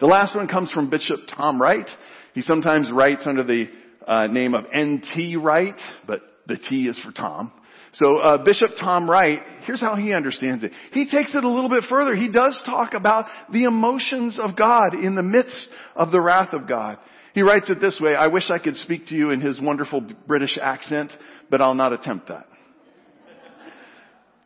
The 0.00 0.06
last 0.06 0.34
one 0.34 0.48
comes 0.48 0.70
from 0.70 0.90
Bishop 0.90 1.20
Tom 1.34 1.60
Wright. 1.60 1.88
He 2.34 2.42
sometimes 2.42 2.90
writes 2.90 3.22
under 3.26 3.42
the 3.42 3.66
uh, 4.06 4.26
name 4.26 4.54
of 4.54 4.64
N.T. 4.72 5.36
Wright, 5.36 5.78
but 6.06 6.20
the 6.46 6.56
T 6.56 6.86
is 6.86 6.98
for 7.04 7.12
Tom. 7.12 7.52
So 7.94 8.18
uh, 8.18 8.42
Bishop 8.42 8.70
Tom 8.80 9.08
Wright, 9.08 9.40
here's 9.64 9.80
how 9.80 9.96
he 9.96 10.14
understands 10.14 10.64
it. 10.64 10.72
He 10.92 11.04
takes 11.04 11.34
it 11.34 11.44
a 11.44 11.48
little 11.48 11.68
bit 11.68 11.84
further. 11.88 12.16
He 12.16 12.30
does 12.32 12.58
talk 12.64 12.94
about 12.94 13.26
the 13.52 13.64
emotions 13.64 14.38
of 14.38 14.56
God 14.56 14.94
in 14.94 15.14
the 15.14 15.22
midst 15.22 15.68
of 15.94 16.10
the 16.10 16.20
wrath 16.20 16.54
of 16.54 16.66
God. 16.66 16.96
He 17.34 17.42
writes 17.42 17.70
it 17.70 17.80
this 17.80 17.98
way, 18.00 18.14
I 18.14 18.26
wish 18.26 18.50
I 18.50 18.58
could 18.58 18.76
speak 18.76 19.06
to 19.08 19.14
you 19.14 19.30
in 19.30 19.40
his 19.40 19.60
wonderful 19.60 20.02
British 20.26 20.58
accent, 20.60 21.12
but 21.50 21.60
I'll 21.60 21.74
not 21.74 21.92
attempt 21.92 22.28
that. 22.28 22.46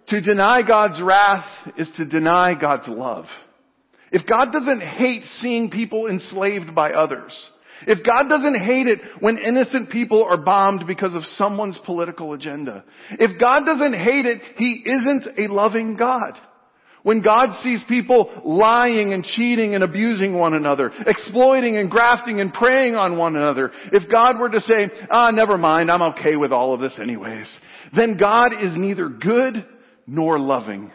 to 0.08 0.20
deny 0.20 0.62
God's 0.66 1.00
wrath 1.00 1.48
is 1.76 1.90
to 1.96 2.04
deny 2.04 2.54
God's 2.58 2.88
love. 2.88 3.26
If 4.12 4.26
God 4.26 4.52
doesn't 4.52 4.80
hate 4.80 5.24
seeing 5.40 5.70
people 5.70 6.06
enslaved 6.06 6.74
by 6.74 6.92
others, 6.92 7.32
if 7.86 7.98
God 8.04 8.28
doesn't 8.28 8.54
hate 8.54 8.86
it 8.86 9.00
when 9.20 9.36
innocent 9.36 9.90
people 9.90 10.24
are 10.24 10.36
bombed 10.36 10.86
because 10.86 11.14
of 11.14 11.24
someone's 11.34 11.78
political 11.84 12.32
agenda, 12.32 12.84
if 13.10 13.38
God 13.40 13.64
doesn't 13.64 13.94
hate 13.94 14.26
it, 14.26 14.40
He 14.56 14.82
isn't 14.86 15.38
a 15.38 15.52
loving 15.52 15.96
God. 15.96 16.38
When 17.06 17.22
God 17.22 17.50
sees 17.62 17.80
people 17.88 18.42
lying 18.44 19.12
and 19.12 19.22
cheating 19.22 19.76
and 19.76 19.84
abusing 19.84 20.34
one 20.34 20.54
another, 20.54 20.90
exploiting 21.06 21.76
and 21.76 21.88
grafting 21.88 22.40
and 22.40 22.52
preying 22.52 22.96
on 22.96 23.16
one 23.16 23.36
another, 23.36 23.70
if 23.92 24.10
God 24.10 24.40
were 24.40 24.48
to 24.48 24.60
say, 24.62 24.90
ah, 25.08 25.30
never 25.30 25.56
mind, 25.56 25.88
I'm 25.88 26.02
okay 26.02 26.34
with 26.34 26.50
all 26.50 26.74
of 26.74 26.80
this 26.80 26.98
anyways, 27.00 27.46
then 27.94 28.16
God 28.16 28.54
is 28.54 28.72
neither 28.74 29.08
good 29.08 29.64
nor 30.08 30.40
loving. 30.40 30.90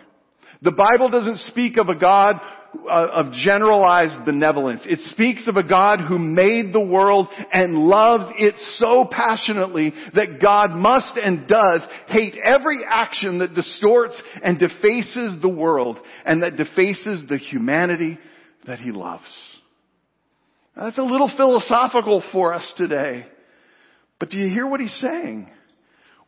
The 0.62 0.74
Bible 0.74 1.08
doesn't 1.08 1.48
speak 1.48 1.77
of 1.77 1.88
a 1.88 1.96
God 1.96 2.36
Uh, 2.74 3.08
of 3.12 3.34
generalized 3.34 4.25
benevolence. 4.25 4.82
It 4.86 5.00
speaks 5.12 5.46
of 5.48 5.58
a 5.58 5.63
God 5.63 6.00
who 6.08 6.18
made 6.18 6.72
the 6.72 6.80
world 6.80 7.28
and 7.51 7.75
loves 7.75 8.32
it 8.38 8.56
so 8.78 9.06
passionately 9.12 9.94
that 10.16 10.42
God 10.42 10.72
must 10.72 11.18
and 11.18 11.50
does 11.50 11.82
hate 12.08 12.38
every 12.42 12.80
action 12.88 13.40
that 13.40 13.56
distorts 13.56 14.20
and 14.42 14.58
defaces 14.58 15.42
the 15.42 15.50
world 15.50 16.00
and 16.25 16.44
that 16.44 16.56
defaces 16.56 17.28
the 17.28 17.38
humanity 17.38 18.18
that 18.66 18.80
he 18.80 18.92
loves. 18.92 19.24
Now, 20.75 20.86
that's 20.86 20.98
a 20.98 21.04
little 21.04 21.32
philosophical 21.36 22.24
for 22.32 22.54
us 22.54 22.74
today. 22.78 23.25
But 24.18 24.30
do 24.30 24.38
you 24.38 24.50
hear 24.50 24.66
what 24.66 24.80
he's 24.80 24.98
saying? 25.01 25.51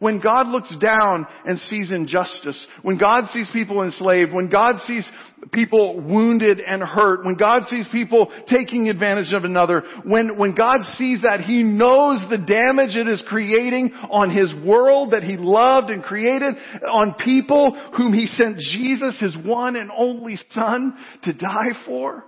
When 0.04 0.20
God 0.20 0.48
looks 0.48 0.76
down 0.80 1.26
and 1.46 1.58
sees 1.60 1.90
injustice, 1.90 2.68
when 2.82 2.98
God 2.98 3.28
sees 3.32 3.50
people 3.54 3.84
enslaved, 3.84 4.34
when 4.34 4.50
God 4.50 4.76
sees 4.86 5.10
people 5.54 6.02
wounded 6.02 6.60
and 6.60 6.84
hurt, 6.84 7.24
when 7.24 7.38
God 7.38 7.68
sees 7.70 7.88
people 7.90 8.30
taking 8.50 8.90
advantage 8.90 9.32
of 9.32 9.46
another, 9.46 9.82
when, 10.04 10.38
when 10.38 10.56
God 10.56 10.80
sees 10.98 11.22
that, 11.22 11.40
He 11.40 11.64
knows 11.64 12.22
the 12.30 12.38
damage 12.38 12.98
it 12.98 13.08
is 13.08 13.24
creating 13.30 13.94
on 14.12 14.30
His 14.30 14.54
world 14.66 15.12
that 15.12 15.24
He 15.24 15.38
loved 15.38 15.90
and 15.90 16.04
created, 16.04 16.56
on 16.86 17.16
people 17.24 17.72
whom 17.96 18.12
He 18.12 18.26
sent 18.26 18.58
Jesus, 18.58 19.18
His 19.22 19.38
one 19.38 19.78
and 19.78 19.90
only 19.98 20.36
Son, 20.52 20.98
to 21.24 21.32
die 21.32 21.86
for 21.86 22.26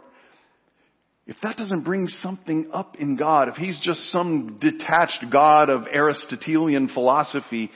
if 1.27 1.37
that 1.41 1.57
doesn't 1.57 1.83
bring 1.83 2.07
something 2.21 2.69
up 2.71 2.97
in 2.99 3.15
God, 3.15 3.47
if 3.49 3.55
he's 3.55 3.79
just 3.81 4.11
some 4.11 4.57
detached 4.59 5.25
God 5.31 5.69
of 5.69 5.87
Aristotelian 5.91 6.87
philosophy, 6.89 7.71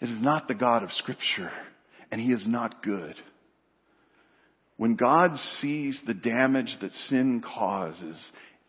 it 0.00 0.08
is 0.08 0.22
not 0.22 0.48
the 0.48 0.54
God 0.54 0.82
of 0.82 0.90
scripture. 0.92 1.50
And 2.10 2.20
he 2.20 2.32
is 2.32 2.44
not 2.46 2.82
good. 2.82 3.14
When 4.76 4.94
God 4.94 5.30
sees 5.60 6.00
the 6.06 6.14
damage 6.14 6.76
that 6.80 6.92
sin 7.08 7.42
causes, 7.42 8.16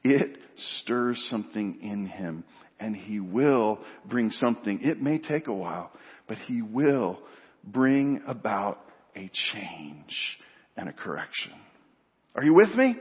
it 0.04 0.38
stirs 0.82 1.26
something 1.30 1.80
in 1.82 2.06
him 2.06 2.44
and 2.80 2.96
he 2.96 3.20
will 3.20 3.80
bring 4.06 4.32
something. 4.32 4.80
It 4.82 5.02
may 5.02 5.18
take 5.18 5.48
a 5.48 5.54
while, 5.54 5.92
but 6.28 6.38
he 6.48 6.62
will 6.62 7.20
bring 7.64 8.22
about 8.28 8.80
a 9.16 9.30
change 9.52 10.38
and 10.76 10.88
a 10.88 10.94
correction. 10.94 11.54
Are 12.36 12.44
you 12.44 12.54
with 12.54 12.74
me? 12.76 12.96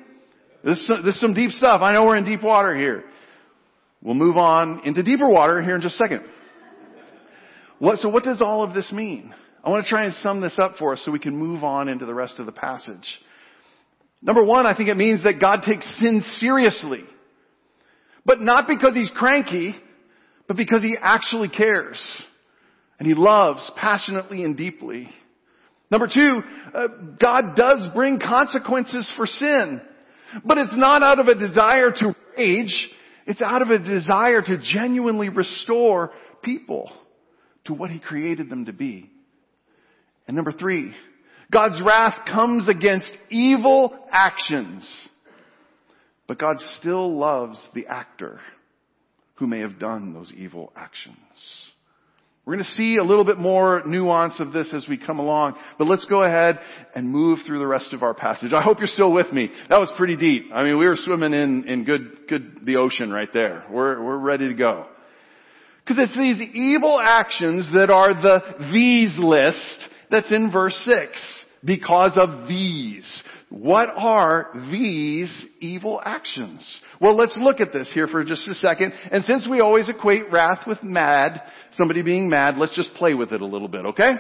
This, 0.67 0.85
this 1.05 1.15
is 1.15 1.21
some 1.21 1.33
deep 1.33 1.53
stuff. 1.53 1.81
I 1.81 1.93
know 1.93 2.07
we're 2.07 2.17
in 2.17 2.25
deep 2.25 2.43
water 2.43 2.75
here. 2.75 3.05
We'll 4.03 4.17
move 4.17 4.37
on 4.37 4.83
into 4.85 5.05
deeper 5.05 5.29
water 5.29 5.63
here 5.63 5.77
in 5.77 5.81
just 5.81 5.95
a 5.95 5.99
second. 5.99 6.23
What, 7.79 8.01
so 8.01 8.09
what 8.09 8.25
does 8.25 8.43
all 8.43 8.65
of 8.65 8.75
this 8.75 8.91
mean? 8.91 9.33
I 9.63 9.71
want 9.71 9.85
to 9.85 9.89
try 9.89 10.07
and 10.07 10.15
sum 10.23 10.41
this 10.41 10.59
up 10.59 10.75
for 10.77 10.95
us 10.95 11.03
so 11.05 11.13
we 11.13 11.21
can 11.21 11.37
move 11.37 11.63
on 11.63 11.89
into 11.89 12.05
the 12.05 12.15
rest 12.15 12.41
of 12.41 12.47
the 12.47 12.53
passage. 12.53 13.07
Number 14.21 14.43
one, 14.43 14.67
I 14.67 14.77
think 14.77 14.89
it 14.89 14.97
means 14.97 15.23
that 15.23 15.41
God 15.41 15.61
takes 15.65 15.87
sin 16.01 16.25
seriously. 16.39 17.05
But 18.25 18.41
not 18.41 18.67
because 18.67 18.97
he's 18.97 19.11
cranky, 19.15 19.77
but 20.49 20.57
because 20.57 20.83
he 20.83 20.97
actually 21.01 21.49
cares. 21.49 22.01
And 22.99 23.07
he 23.07 23.15
loves 23.15 23.71
passionately 23.77 24.43
and 24.43 24.57
deeply. 24.57 25.09
Number 25.93 26.09
two, 26.13 26.43
uh, 26.75 26.89
God 27.21 27.55
does 27.55 27.89
bring 27.95 28.19
consequences 28.19 29.09
for 29.17 29.27
sin. 29.27 29.81
But 30.45 30.59
it's 30.59 30.77
not 30.77 31.03
out 31.03 31.19
of 31.19 31.27
a 31.29 31.35
desire 31.35 31.91
to 31.91 32.17
rage. 32.37 32.91
It's 33.27 33.43
out 33.43 33.63
of 33.63 33.69
a 33.69 33.79
desire 33.79 34.43
to 34.43 34.59
genuinely 34.59 35.29
restore 35.29 36.13
people 36.43 36.91
to 37.65 37.75
what 37.75 37.91
He 37.91 37.99
created 37.99 38.49
them 38.49 38.67
to 38.67 38.73
be. 38.73 39.11
And 40.27 40.37
number 40.37 40.53
three, 40.53 40.93
God's 41.51 41.81
wrath 41.85 42.27
comes 42.27 42.69
against 42.69 43.11
evil 43.31 44.07
actions. 44.11 44.89
But 46.27 46.39
God 46.39 46.57
still 46.79 47.17
loves 47.17 47.59
the 47.75 47.87
actor 47.87 48.41
who 49.37 49.47
may 49.47 49.61
have 49.61 49.79
done 49.79 50.13
those 50.13 50.33
evil 50.37 50.73
actions. 50.75 51.17
We're 52.47 52.55
going 52.55 52.65
to 52.65 52.73
see 52.73 52.97
a 52.97 53.03
little 53.03 53.25
bit 53.25 53.39
more 53.39 53.83
nuance 53.85 54.39
of 54.39 54.53
this 54.53 54.69
as 54.73 54.87
we 54.89 54.97
come 54.97 55.19
along, 55.19 55.57
but 55.79 55.89
let's 55.89 56.05
go 56.05 56.23
ahead 56.23 56.61
and 56.95 57.11
move 57.11 57.41
through 57.45 57.59
the 57.59 57.67
rest 57.67 57.93
of 57.93 58.05
our 58.05 58.15
passage. 58.15 58.53
I 58.53 58.63
hope 58.63 58.79
you're 58.79 58.87
still 58.87 59.11
with 59.11 59.33
me. 59.33 59.51
That 59.69 59.81
was 59.81 59.91
pretty 59.97 60.15
deep. 60.15 60.51
I 60.55 60.63
mean, 60.63 60.79
we 60.79 60.87
were 60.87 60.97
swimming 60.97 61.35
in, 61.35 61.65
in 61.67 61.83
good, 61.83 62.29
good, 62.29 62.61
the 62.65 62.77
ocean 62.77 63.11
right 63.11 63.29
there. 63.35 63.65
We're, 63.69 64.01
we're 64.01 64.19
ready 64.19 64.47
to 64.47 64.55
go. 64.55 64.87
Cause 65.89 65.97
it's 65.99 66.17
these 66.17 66.41
evil 66.55 67.01
actions 67.01 67.67
that 67.75 67.91
are 67.91 68.15
the 68.15 68.41
these 68.73 69.17
list 69.19 69.89
that's 70.11 70.31
in 70.31 70.53
verse 70.53 70.79
6. 70.85 71.19
Because 71.65 72.13
of 72.15 72.47
these. 72.47 73.23
What 73.49 73.91
are 73.97 74.51
these 74.73 75.33
evil 75.61 76.01
actions? 76.05 76.67
Well, 77.01 77.17
let's 77.17 77.37
look 77.37 77.61
at 77.61 77.73
this 77.73 77.89
here 77.95 78.09
for 78.09 78.25
just 78.25 78.49
a 78.49 78.55
second. 78.55 78.93
And 79.13 79.25
since 79.25 79.47
we 79.49 79.61
always 79.61 79.89
equate 79.89 80.33
wrath 80.33 80.67
with 80.67 80.83
mad, 80.83 81.41
somebody 81.75 82.03
being 82.03 82.29
mad, 82.29 82.59
let's 82.59 82.75
just 82.75 82.93
play 82.95 83.15
with 83.15 83.31
it 83.31 83.41
a 83.41 83.47
little 83.47 83.69
bit, 83.69 83.87
okay? 83.87 84.11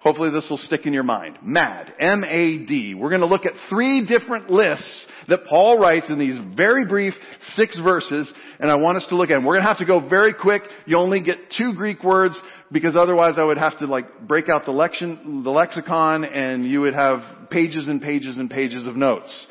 Hopefully 0.00 0.30
this 0.30 0.46
will 0.48 0.58
stick 0.58 0.86
in 0.86 0.92
your 0.92 1.02
mind. 1.02 1.38
MAD. 1.42 1.92
M-A-D. 1.98 2.94
We're 2.94 3.08
going 3.08 3.20
to 3.20 3.26
look 3.26 3.46
at 3.46 3.52
three 3.68 4.06
different 4.06 4.48
lists 4.48 5.06
that 5.26 5.44
Paul 5.48 5.78
writes 5.78 6.06
in 6.08 6.18
these 6.18 6.38
very 6.56 6.86
brief 6.86 7.14
six 7.56 7.78
verses, 7.80 8.32
and 8.60 8.70
I 8.70 8.76
want 8.76 8.96
us 8.98 9.06
to 9.08 9.16
look 9.16 9.30
at 9.30 9.34
them. 9.34 9.44
We're 9.44 9.54
going 9.54 9.64
to 9.64 9.68
have 9.68 9.78
to 9.78 9.84
go 9.84 10.08
very 10.08 10.32
quick. 10.32 10.62
You 10.86 10.98
only 10.98 11.20
get 11.20 11.36
two 11.56 11.74
Greek 11.74 12.04
words, 12.04 12.38
because 12.70 12.96
otherwise 12.96 13.34
I 13.38 13.44
would 13.44 13.58
have 13.58 13.78
to 13.78 13.86
like 13.86 14.26
break 14.26 14.48
out 14.48 14.66
the, 14.66 14.72
the 14.72 15.50
lexicon 15.50 16.24
and 16.24 16.64
you 16.64 16.82
would 16.82 16.94
have 16.94 17.50
pages 17.50 17.88
and 17.88 18.00
pages 18.00 18.36
and 18.38 18.50
pages 18.50 18.86
of 18.86 18.96
notes. 18.96 19.46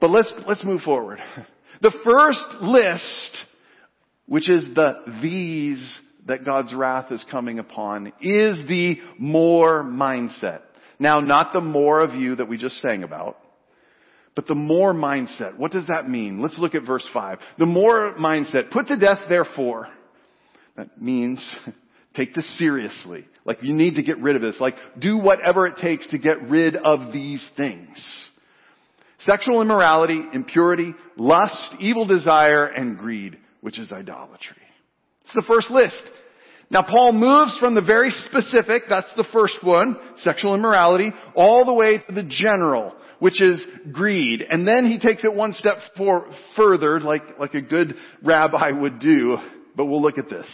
But 0.00 0.10
let's, 0.10 0.32
let's 0.46 0.64
move 0.64 0.82
forward. 0.82 1.20
The 1.80 1.92
first 2.04 2.60
list, 2.60 3.36
which 4.26 4.50
is 4.50 4.64
the 4.74 4.94
these 5.22 5.78
that 6.28 6.44
God's 6.44 6.72
wrath 6.72 7.10
is 7.10 7.24
coming 7.30 7.58
upon, 7.58 8.08
is 8.20 8.66
the 8.68 8.96
more 9.18 9.82
mindset. 9.82 10.60
Now, 10.98 11.20
not 11.20 11.52
the 11.52 11.60
more 11.60 12.00
of 12.00 12.14
you 12.14 12.36
that 12.36 12.48
we 12.48 12.56
just 12.56 12.80
sang 12.80 13.02
about, 13.02 13.38
but 14.34 14.46
the 14.46 14.54
more 14.54 14.94
mindset. 14.94 15.56
What 15.56 15.72
does 15.72 15.86
that 15.88 16.08
mean? 16.08 16.40
Let's 16.40 16.58
look 16.58 16.74
at 16.74 16.84
verse 16.86 17.06
5. 17.12 17.38
The 17.58 17.66
more 17.66 18.14
mindset. 18.18 18.70
Put 18.70 18.88
to 18.88 18.96
death, 18.96 19.20
therefore, 19.28 19.88
that 20.76 21.00
means 21.00 21.44
take 22.14 22.34
this 22.34 22.58
seriously. 22.58 23.26
Like 23.44 23.62
you 23.62 23.72
need 23.72 23.96
to 23.96 24.02
get 24.02 24.18
rid 24.18 24.36
of 24.36 24.42
this. 24.42 24.56
Like 24.60 24.74
do 24.98 25.18
whatever 25.18 25.66
it 25.66 25.78
takes 25.78 26.06
to 26.08 26.18
get 26.18 26.42
rid 26.42 26.76
of 26.76 27.12
these 27.12 27.44
things. 27.56 27.98
Sexual 29.20 29.62
immorality, 29.62 30.22
impurity, 30.32 30.94
lust, 31.16 31.74
evil 31.80 32.06
desire, 32.06 32.66
and 32.66 32.96
greed, 32.96 33.38
which 33.60 33.78
is 33.78 33.90
idolatry. 33.90 34.62
It's 35.22 35.34
the 35.34 35.44
first 35.46 35.70
list. 35.70 36.02
Now 36.70 36.82
Paul 36.82 37.12
moves 37.12 37.58
from 37.58 37.74
the 37.74 37.80
very 37.80 38.10
specific, 38.10 38.82
that's 38.88 39.12
the 39.16 39.26
first 39.32 39.58
one, 39.62 39.96
sexual 40.18 40.54
immorality, 40.54 41.12
all 41.34 41.64
the 41.64 41.72
way 41.72 42.02
to 42.06 42.14
the 42.14 42.22
general, 42.22 42.94
which 43.20 43.40
is 43.40 43.60
greed. 43.90 44.44
And 44.48 44.68
then 44.68 44.86
he 44.86 44.98
takes 44.98 45.24
it 45.24 45.32
one 45.32 45.54
step 45.54 45.76
for, 45.96 46.26
further, 46.56 47.00
like, 47.00 47.22
like 47.38 47.54
a 47.54 47.62
good 47.62 47.94
rabbi 48.22 48.70
would 48.70 48.98
do, 48.98 49.38
but 49.76 49.86
we'll 49.86 50.02
look 50.02 50.18
at 50.18 50.28
this. 50.28 50.46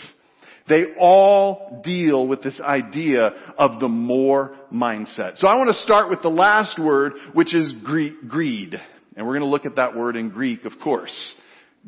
They 0.69 0.95
all 0.99 1.83
deal 1.85 2.27
with 2.27 2.43
this 2.43 2.59
idea 2.61 3.31
of 3.59 3.81
the 3.81 3.89
more 3.89 4.57
mindset. 4.73 5.37
So 5.39 5.47
I 5.47 5.57
want 5.57 5.69
to 5.69 5.83
start 5.83 6.09
with 6.09 6.23
the 6.23 6.31
last 6.31 6.79
word, 6.79 7.13
which 7.35 7.55
is 7.55 7.75
greed. 7.85 8.75
And 9.17 9.27
we're 9.27 9.35
going 9.35 9.41
to 9.41 9.51
look 9.51 9.67
at 9.67 9.77
that 9.77 9.95
word 9.95 10.17
in 10.17 10.31
Greek, 10.31 10.65
of 10.65 10.73
course. 10.83 11.13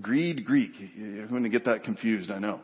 Greed, 0.03 0.45
Greek. 0.45 0.73
You're 0.95 1.27
going 1.27 1.45
to 1.45 1.49
get 1.49 1.65
that 1.65 1.85
confused, 1.85 2.31
I 2.31 2.39
know. 2.39 2.61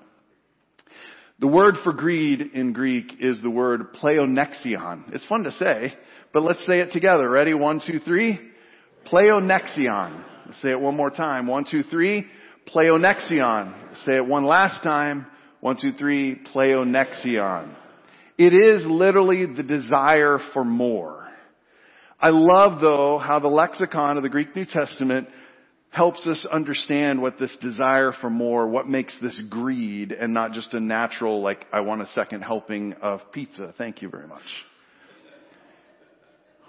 The 1.42 1.48
word 1.48 1.74
for 1.82 1.92
greed 1.92 2.52
in 2.54 2.72
Greek 2.72 3.14
is 3.18 3.42
the 3.42 3.50
word 3.50 3.94
pleonexion. 3.94 5.12
It's 5.12 5.26
fun 5.26 5.42
to 5.42 5.50
say, 5.50 5.92
but 6.32 6.44
let's 6.44 6.64
say 6.66 6.78
it 6.78 6.92
together. 6.92 7.28
Ready? 7.28 7.52
One, 7.52 7.82
two, 7.84 7.98
three. 7.98 8.38
Pleonexion. 9.12 10.24
Let's 10.46 10.62
say 10.62 10.70
it 10.70 10.80
one 10.80 10.96
more 10.96 11.10
time. 11.10 11.48
One, 11.48 11.64
two, 11.68 11.82
three. 11.82 12.26
Pleonexion. 12.72 13.74
Say 14.04 14.18
it 14.18 14.24
one 14.24 14.44
last 14.44 14.84
time. 14.84 15.26
One, 15.58 15.76
two, 15.82 15.94
three, 15.94 16.40
pleonexion. 16.54 17.74
It 18.38 18.54
is 18.54 18.86
literally 18.86 19.44
the 19.44 19.64
desire 19.64 20.38
for 20.52 20.64
more. 20.64 21.26
I 22.20 22.28
love 22.30 22.80
though 22.80 23.18
how 23.18 23.40
the 23.40 23.48
lexicon 23.48 24.16
of 24.16 24.22
the 24.22 24.28
Greek 24.28 24.54
New 24.54 24.64
Testament 24.64 25.26
helps 25.92 26.26
us 26.26 26.46
understand 26.50 27.20
what 27.20 27.38
this 27.38 27.54
desire 27.60 28.12
for 28.18 28.30
more, 28.30 28.66
what 28.66 28.88
makes 28.88 29.14
this 29.20 29.38
greed 29.50 30.10
and 30.10 30.32
not 30.32 30.52
just 30.52 30.72
a 30.72 30.80
natural, 30.80 31.42
like, 31.42 31.66
I 31.70 31.80
want 31.80 32.00
a 32.00 32.06
second 32.14 32.40
helping 32.40 32.94
of 32.94 33.20
pizza. 33.30 33.74
Thank 33.76 34.00
you 34.00 34.08
very 34.08 34.26
much. 34.26 34.40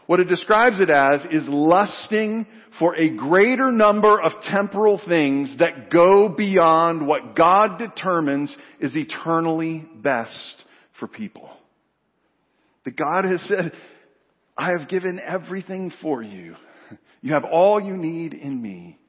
What 0.07 0.19
it 0.19 0.25
describes 0.25 0.81
it 0.81 0.89
as 0.89 1.21
is 1.31 1.47
lusting 1.47 2.45
for 2.77 2.97
a 2.97 3.15
greater 3.15 3.71
number 3.71 4.21
of 4.21 4.33
temporal 4.43 4.99
things 5.07 5.55
that 5.59 5.89
go 5.89 6.27
beyond 6.27 7.07
what 7.07 7.33
God 7.33 7.79
determines 7.79 8.53
is 8.81 8.93
eternally 8.97 9.88
best 9.95 10.63
for 10.99 11.07
people. 11.07 11.49
That 12.83 12.97
God 12.97 13.23
has 13.23 13.41
said, 13.47 13.71
I 14.57 14.71
have 14.77 14.89
given 14.89 15.21
everything 15.25 15.93
for 16.01 16.21
you. 16.21 16.57
You 17.21 17.33
have 17.36 17.45
all 17.45 17.79
you 17.79 17.95
need 17.95 18.33
in 18.33 18.62
me. 18.62 18.99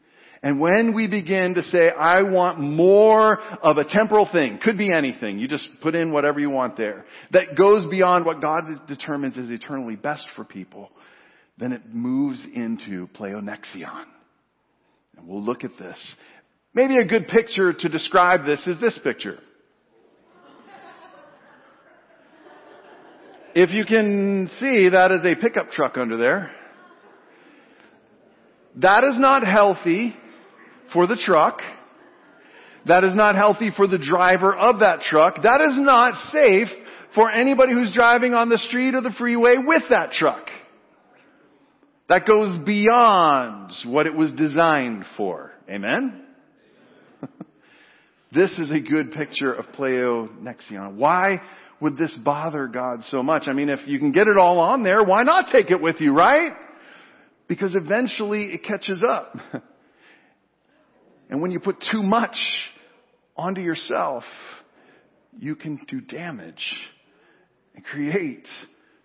And 0.44 0.60
when 0.60 0.92
we 0.94 1.06
begin 1.06 1.54
to 1.54 1.62
say, 1.62 1.88
I 1.88 2.20
want 2.20 2.60
more 2.60 3.40
of 3.62 3.78
a 3.78 3.84
temporal 3.84 4.28
thing, 4.30 4.58
could 4.62 4.76
be 4.76 4.92
anything, 4.92 5.38
you 5.38 5.48
just 5.48 5.66
put 5.80 5.94
in 5.94 6.12
whatever 6.12 6.38
you 6.38 6.50
want 6.50 6.76
there, 6.76 7.06
that 7.30 7.56
goes 7.56 7.90
beyond 7.90 8.26
what 8.26 8.42
God 8.42 8.64
determines 8.86 9.38
is 9.38 9.48
eternally 9.48 9.96
best 9.96 10.26
for 10.36 10.44
people, 10.44 10.90
then 11.56 11.72
it 11.72 11.80
moves 11.94 12.46
into 12.54 13.08
pleonexion. 13.18 14.04
And 15.16 15.26
we'll 15.26 15.42
look 15.42 15.64
at 15.64 15.78
this. 15.78 15.96
Maybe 16.74 16.96
a 17.00 17.06
good 17.06 17.26
picture 17.28 17.72
to 17.72 17.88
describe 17.88 18.44
this 18.44 18.60
is 18.66 18.78
this 18.78 18.98
picture. 19.02 19.38
If 23.54 23.70
you 23.70 23.86
can 23.86 24.50
see, 24.60 24.90
that 24.90 25.10
is 25.10 25.24
a 25.24 25.40
pickup 25.40 25.70
truck 25.70 25.96
under 25.96 26.18
there. 26.18 26.50
That 28.76 29.04
is 29.04 29.18
not 29.18 29.46
healthy 29.46 30.14
for 30.94 31.06
the 31.06 31.16
truck. 31.16 31.60
That 32.86 33.04
is 33.04 33.14
not 33.14 33.34
healthy 33.34 33.70
for 33.76 33.86
the 33.86 33.98
driver 33.98 34.54
of 34.54 34.80
that 34.80 35.00
truck. 35.02 35.42
That 35.42 35.60
is 35.60 35.76
not 35.76 36.14
safe 36.30 36.68
for 37.14 37.30
anybody 37.30 37.72
who's 37.72 37.92
driving 37.92 38.32
on 38.32 38.48
the 38.48 38.58
street 38.58 38.94
or 38.94 39.02
the 39.02 39.14
freeway 39.18 39.56
with 39.58 39.82
that 39.90 40.12
truck. 40.12 40.48
That 42.08 42.26
goes 42.26 42.56
beyond 42.64 43.72
what 43.86 44.06
it 44.06 44.14
was 44.14 44.32
designed 44.32 45.04
for. 45.16 45.52
Amen? 45.68 46.22
this 48.32 48.52
is 48.58 48.70
a 48.70 48.80
good 48.80 49.12
picture 49.12 49.52
of 49.52 49.66
pleonexion. 49.72 50.96
Why 50.96 51.38
would 51.80 51.96
this 51.96 52.14
bother 52.22 52.66
God 52.66 53.02
so 53.04 53.22
much? 53.22 53.44
I 53.46 53.54
mean, 53.54 53.70
if 53.70 53.80
you 53.86 53.98
can 53.98 54.12
get 54.12 54.28
it 54.28 54.36
all 54.36 54.60
on 54.60 54.84
there, 54.84 55.02
why 55.02 55.22
not 55.22 55.46
take 55.50 55.70
it 55.70 55.80
with 55.80 55.96
you, 56.00 56.12
right? 56.12 56.52
Because 57.48 57.74
eventually 57.74 58.44
it 58.52 58.64
catches 58.64 59.02
up. 59.08 59.34
and 61.30 61.40
when 61.40 61.50
you 61.50 61.60
put 61.60 61.82
too 61.90 62.02
much 62.02 62.36
onto 63.36 63.60
yourself, 63.60 64.24
you 65.38 65.56
can 65.56 65.80
do 65.88 66.00
damage 66.00 66.74
and 67.74 67.84
create 67.84 68.46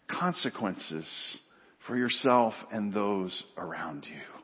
consequences 0.08 1.06
for 1.88 1.98
yourself 1.98 2.54
and 2.72 2.94
those 2.94 3.44
around 3.58 4.06
you. 4.06 4.39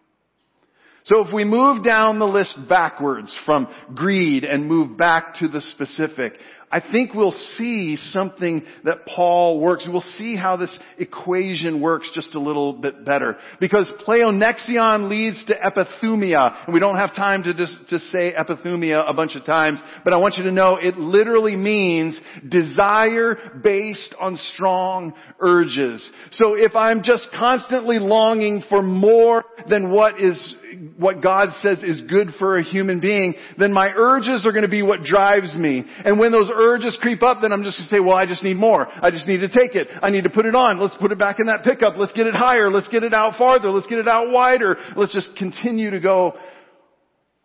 So 1.05 1.23
if 1.23 1.31
we 1.31 1.43
move 1.43 1.83
down 1.83 2.17
the 2.17 2.25
list 2.25 2.57
backwards 2.67 3.35
from 3.45 3.67
greed 3.93 4.43
and 4.43 4.67
move 4.67 4.97
back 4.97 5.35
to 5.35 5.47
the 5.47 5.61
specific, 5.61 6.33
I 6.71 6.81
think 6.91 7.13
we'll 7.13 7.37
see 7.57 7.95
something 7.95 8.63
that 8.85 9.05
Paul 9.05 9.59
works. 9.59 9.87
We'll 9.87 10.03
see 10.17 10.35
how 10.35 10.57
this 10.57 10.77
equation 10.97 11.79
works 11.79 12.09
just 12.15 12.33
a 12.33 12.39
little 12.39 12.73
bit 12.73 13.05
better. 13.05 13.37
Because 13.59 13.87
pleonexion 14.05 15.07
leads 15.07 15.45
to 15.45 15.53
epithumia. 15.53 16.65
And 16.65 16.73
we 16.73 16.79
don't 16.79 16.97
have 16.97 17.15
time 17.15 17.43
to 17.43 17.53
just 17.53 17.75
to 17.89 17.99
say 17.99 18.33
epithumia 18.33 19.07
a 19.07 19.13
bunch 19.13 19.35
of 19.35 19.45
times, 19.45 19.79
but 20.03 20.11
I 20.11 20.17
want 20.17 20.37
you 20.37 20.43
to 20.45 20.51
know 20.51 20.77
it 20.77 20.97
literally 20.97 21.55
means 21.55 22.19
desire 22.49 23.37
based 23.63 24.15
on 24.19 24.37
strong 24.55 25.13
urges. 25.39 26.09
So 26.31 26.55
if 26.55 26.75
I'm 26.75 27.03
just 27.03 27.27
constantly 27.37 27.99
longing 27.99 28.63
for 28.67 28.81
more 28.81 29.45
than 29.69 29.91
what 29.91 30.19
is 30.19 30.55
what 30.97 31.21
God 31.21 31.49
says 31.61 31.79
is 31.83 32.01
good 32.01 32.29
for 32.39 32.57
a 32.57 32.63
human 32.63 32.99
being, 32.99 33.35
then 33.57 33.73
my 33.73 33.91
urges 33.95 34.45
are 34.45 34.51
going 34.51 34.63
to 34.63 34.69
be 34.69 34.81
what 34.81 35.03
drives 35.03 35.53
me. 35.55 35.83
And 36.03 36.19
when 36.19 36.31
those 36.31 36.49
urges 36.53 36.97
creep 37.01 37.23
up, 37.23 37.39
then 37.41 37.51
I'm 37.51 37.63
just 37.63 37.77
going 37.77 37.89
to 37.89 37.95
say, 37.95 37.99
well, 37.99 38.17
I 38.17 38.25
just 38.25 38.43
need 38.43 38.57
more. 38.57 38.87
I 38.87 39.11
just 39.11 39.27
need 39.27 39.39
to 39.39 39.49
take 39.49 39.75
it. 39.75 39.87
I 40.01 40.09
need 40.09 40.23
to 40.23 40.29
put 40.29 40.45
it 40.45 40.55
on. 40.55 40.79
Let's 40.79 40.95
put 40.99 41.11
it 41.11 41.19
back 41.19 41.39
in 41.39 41.47
that 41.47 41.63
pickup. 41.63 41.95
Let's 41.97 42.13
get 42.13 42.27
it 42.27 42.35
higher. 42.35 42.69
Let's 42.69 42.87
get 42.89 43.03
it 43.03 43.13
out 43.13 43.37
farther. 43.37 43.69
Let's 43.69 43.87
get 43.87 43.99
it 43.99 44.07
out 44.07 44.31
wider. 44.31 44.77
Let's 44.95 45.13
just 45.13 45.29
continue 45.37 45.91
to 45.91 45.99
go 45.99 46.37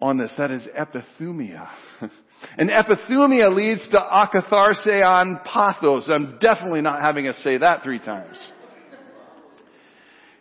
on 0.01 0.19
this. 0.19 0.31
That 0.39 0.51
is 0.51 0.63
epithumia. 0.67 1.69
And 2.57 2.71
epithumia 2.71 3.55
leads 3.55 3.87
to 3.91 3.99
akatharseon 3.99 5.45
pathos. 5.45 6.09
I'm 6.09 6.39
definitely 6.41 6.81
not 6.81 7.01
having 7.03 7.29
us 7.29 7.37
say 7.45 7.59
that 7.59 7.83
three 7.83 7.99
times. 7.99 8.37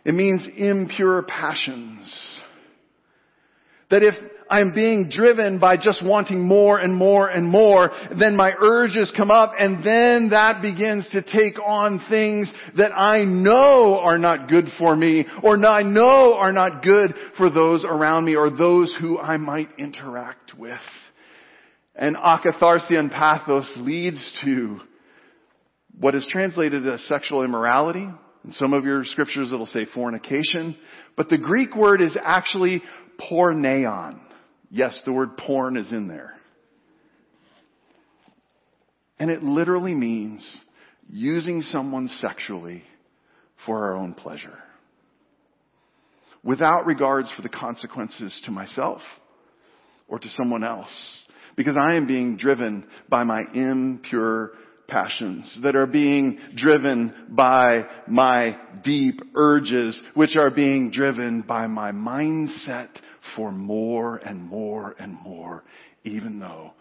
It 0.04 0.14
means 0.14 0.46
impure 0.56 1.22
passions. 1.22 2.39
That 3.90 4.02
if 4.02 4.14
I'm 4.50 4.74
being 4.74 5.08
driven 5.08 5.60
by 5.60 5.76
just 5.76 6.04
wanting 6.04 6.42
more 6.42 6.78
and 6.78 6.94
more 6.94 7.28
and 7.28 7.46
more, 7.46 7.92
then 8.18 8.34
my 8.34 8.52
urges 8.60 9.12
come 9.16 9.30
up 9.30 9.52
and 9.56 9.84
then 9.84 10.30
that 10.30 10.60
begins 10.60 11.08
to 11.12 11.22
take 11.22 11.56
on 11.64 12.04
things 12.10 12.52
that 12.76 12.90
I 12.92 13.24
know 13.24 14.00
are 14.00 14.18
not 14.18 14.48
good 14.48 14.66
for 14.76 14.96
me 14.96 15.24
or 15.44 15.64
I 15.64 15.82
know 15.82 16.34
are 16.34 16.52
not 16.52 16.82
good 16.82 17.14
for 17.38 17.48
those 17.48 17.84
around 17.84 18.24
me 18.24 18.34
or 18.34 18.50
those 18.50 18.94
who 19.00 19.20
I 19.20 19.36
might 19.36 19.68
interact 19.78 20.58
with. 20.58 20.80
And 21.94 22.16
akatharseon 22.16 23.12
pathos 23.12 23.70
leads 23.76 24.20
to 24.44 24.80
what 25.98 26.16
is 26.16 26.26
translated 26.28 26.88
as 26.88 27.04
sexual 27.04 27.44
immorality. 27.44 28.08
In 28.44 28.52
some 28.52 28.72
of 28.72 28.84
your 28.84 29.04
scriptures 29.04 29.52
it'll 29.52 29.66
say 29.66 29.84
fornication. 29.94 30.76
But 31.16 31.28
the 31.28 31.36
Greek 31.36 31.76
word 31.76 32.00
is 32.00 32.16
actually 32.24 32.82
porneon. 33.20 34.18
Yes, 34.70 35.00
the 35.04 35.12
word 35.12 35.36
porn 35.36 35.76
is 35.76 35.90
in 35.92 36.08
there. 36.08 36.34
And 39.18 39.30
it 39.30 39.42
literally 39.42 39.94
means 39.94 40.46
using 41.08 41.62
someone 41.62 42.08
sexually 42.20 42.84
for 43.66 43.84
our 43.84 43.96
own 43.96 44.14
pleasure. 44.14 44.58
Without 46.42 46.86
regards 46.86 47.30
for 47.36 47.42
the 47.42 47.48
consequences 47.50 48.40
to 48.46 48.50
myself 48.50 49.02
or 50.08 50.18
to 50.18 50.28
someone 50.30 50.64
else. 50.64 50.88
Because 51.56 51.76
I 51.76 51.96
am 51.96 52.06
being 52.06 52.36
driven 52.36 52.86
by 53.08 53.24
my 53.24 53.42
impure 53.52 54.52
passions 54.90 55.58
that 55.62 55.76
are 55.76 55.86
being 55.86 56.38
driven 56.56 57.14
by 57.30 57.86
my 58.06 58.58
deep 58.84 59.20
urges, 59.34 60.00
which 60.14 60.36
are 60.36 60.50
being 60.50 60.90
driven 60.90 61.42
by 61.42 61.66
my 61.66 61.92
mindset 61.92 62.88
for 63.36 63.52
more 63.52 64.16
and 64.16 64.42
more 64.42 64.94
and 64.98 65.14
more, 65.22 65.64
even 66.04 66.38
though 66.38 66.72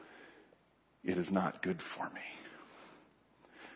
it 1.04 1.17
is 1.17 1.32
not 1.32 1.62
good 1.62 1.80
for 1.95 2.06
me. 2.06 2.22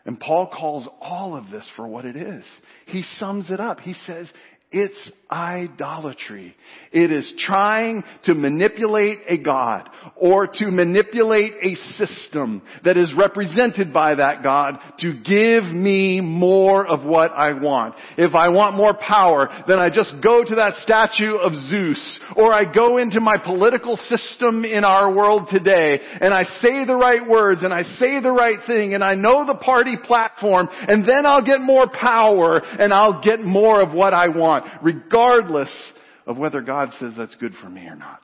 And 0.05 0.19
Paul 0.19 0.47
calls 0.47 0.87
all 0.99 1.37
of 1.37 1.49
this 1.49 1.67
for 1.77 1.87
what 1.87 2.03
it 2.03 2.17
is. 2.17 2.43
He 2.87 3.03
sums 3.19 3.49
it 3.49 3.61
up. 3.61 3.79
He 3.79 3.95
says, 4.05 4.27
it's 4.73 5.11
idolatry. 5.33 6.55
It 6.91 7.11
is 7.11 7.33
trying 7.39 8.03
to 8.25 8.35
manipulate 8.35 9.19
a 9.27 9.37
God 9.37 9.89
or 10.15 10.45
to 10.45 10.69
manipulate 10.69 11.53
a 11.61 11.73
system 11.97 12.61
that 12.83 12.97
is 12.97 13.11
represented 13.17 13.91
by 13.91 14.15
that 14.15 14.43
God 14.43 14.77
to 14.99 15.13
give 15.13 15.63
me 15.63 16.21
more 16.21 16.85
of 16.85 17.03
what 17.03 17.31
I 17.31 17.53
want. 17.53 17.95
If 18.17 18.35
I 18.35 18.49
want 18.49 18.75
more 18.75 18.93
power, 18.93 19.49
then 19.67 19.79
I 19.79 19.89
just 19.89 20.13
go 20.23 20.43
to 20.43 20.55
that 20.55 20.75
statue 20.83 21.35
of 21.35 21.53
Zeus 21.53 22.19
or 22.35 22.53
I 22.53 22.71
go 22.71 22.97
into 22.97 23.19
my 23.19 23.37
political 23.43 23.97
system 23.97 24.65
in 24.65 24.83
our 24.83 25.11
world 25.13 25.47
today 25.49 25.99
and 26.21 26.31
I 26.31 26.43
say 26.61 26.85
the 26.85 26.95
right 26.95 27.27
words 27.27 27.63
and 27.63 27.73
I 27.73 27.83
say 27.83 28.21
the 28.21 28.31
right 28.31 28.59
thing 28.67 28.93
and 28.93 29.03
I 29.03 29.15
know 29.15 29.47
the 29.47 29.55
party 29.55 29.97
platform 30.03 30.67
and 30.71 31.07
then 31.07 31.25
I'll 31.25 31.45
get 31.45 31.59
more 31.59 31.87
power 31.89 32.61
and 32.63 32.93
I'll 32.93 33.21
get 33.21 33.41
more 33.41 33.81
of 33.81 33.93
what 33.93 34.13
I 34.13 34.27
want 34.27 34.62
regardless 34.81 35.71
of 36.25 36.37
whether 36.37 36.61
God 36.61 36.89
says 36.99 37.13
that's 37.17 37.35
good 37.35 37.53
for 37.61 37.69
me 37.69 37.85
or 37.87 37.95
not. 37.95 38.21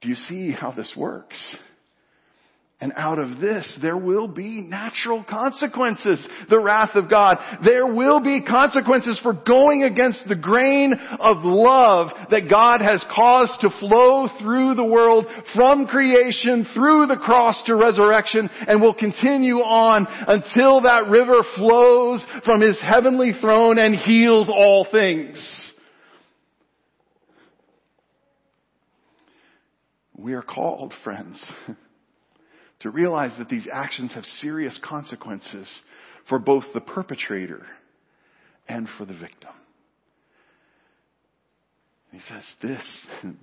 Do 0.00 0.08
you 0.08 0.14
see 0.14 0.52
how 0.52 0.70
this 0.70 0.94
works? 0.96 1.36
And 2.80 2.92
out 2.94 3.18
of 3.18 3.40
this, 3.40 3.76
there 3.82 3.96
will 3.96 4.28
be 4.28 4.60
natural 4.60 5.24
consequences. 5.28 6.24
The 6.48 6.60
wrath 6.60 6.94
of 6.94 7.10
God. 7.10 7.38
There 7.64 7.92
will 7.92 8.20
be 8.20 8.44
consequences 8.44 9.18
for 9.20 9.32
going 9.32 9.82
against 9.82 10.20
the 10.28 10.36
grain 10.36 10.92
of 11.18 11.38
love 11.38 12.10
that 12.30 12.48
God 12.48 12.80
has 12.80 13.04
caused 13.12 13.60
to 13.62 13.70
flow 13.80 14.28
through 14.40 14.76
the 14.76 14.84
world 14.84 15.26
from 15.56 15.88
creation 15.88 16.68
through 16.72 17.06
the 17.06 17.16
cross 17.16 17.60
to 17.66 17.74
resurrection 17.74 18.48
and 18.68 18.80
will 18.80 18.94
continue 18.94 19.56
on 19.56 20.06
until 20.08 20.82
that 20.82 21.08
river 21.08 21.42
flows 21.56 22.24
from 22.44 22.60
His 22.60 22.78
heavenly 22.80 23.32
throne 23.40 23.78
and 23.80 23.96
heals 23.96 24.48
all 24.48 24.86
things. 24.92 25.36
We 30.16 30.34
are 30.34 30.42
called, 30.42 30.94
friends. 31.02 31.44
to 32.80 32.90
realize 32.90 33.32
that 33.38 33.48
these 33.48 33.66
actions 33.72 34.12
have 34.12 34.24
serious 34.40 34.78
consequences 34.82 35.68
for 36.28 36.38
both 36.38 36.64
the 36.74 36.80
perpetrator 36.80 37.66
and 38.68 38.88
for 38.96 39.04
the 39.04 39.14
victim. 39.14 39.50
He 42.12 42.20
says 42.20 42.44
this, 42.62 42.82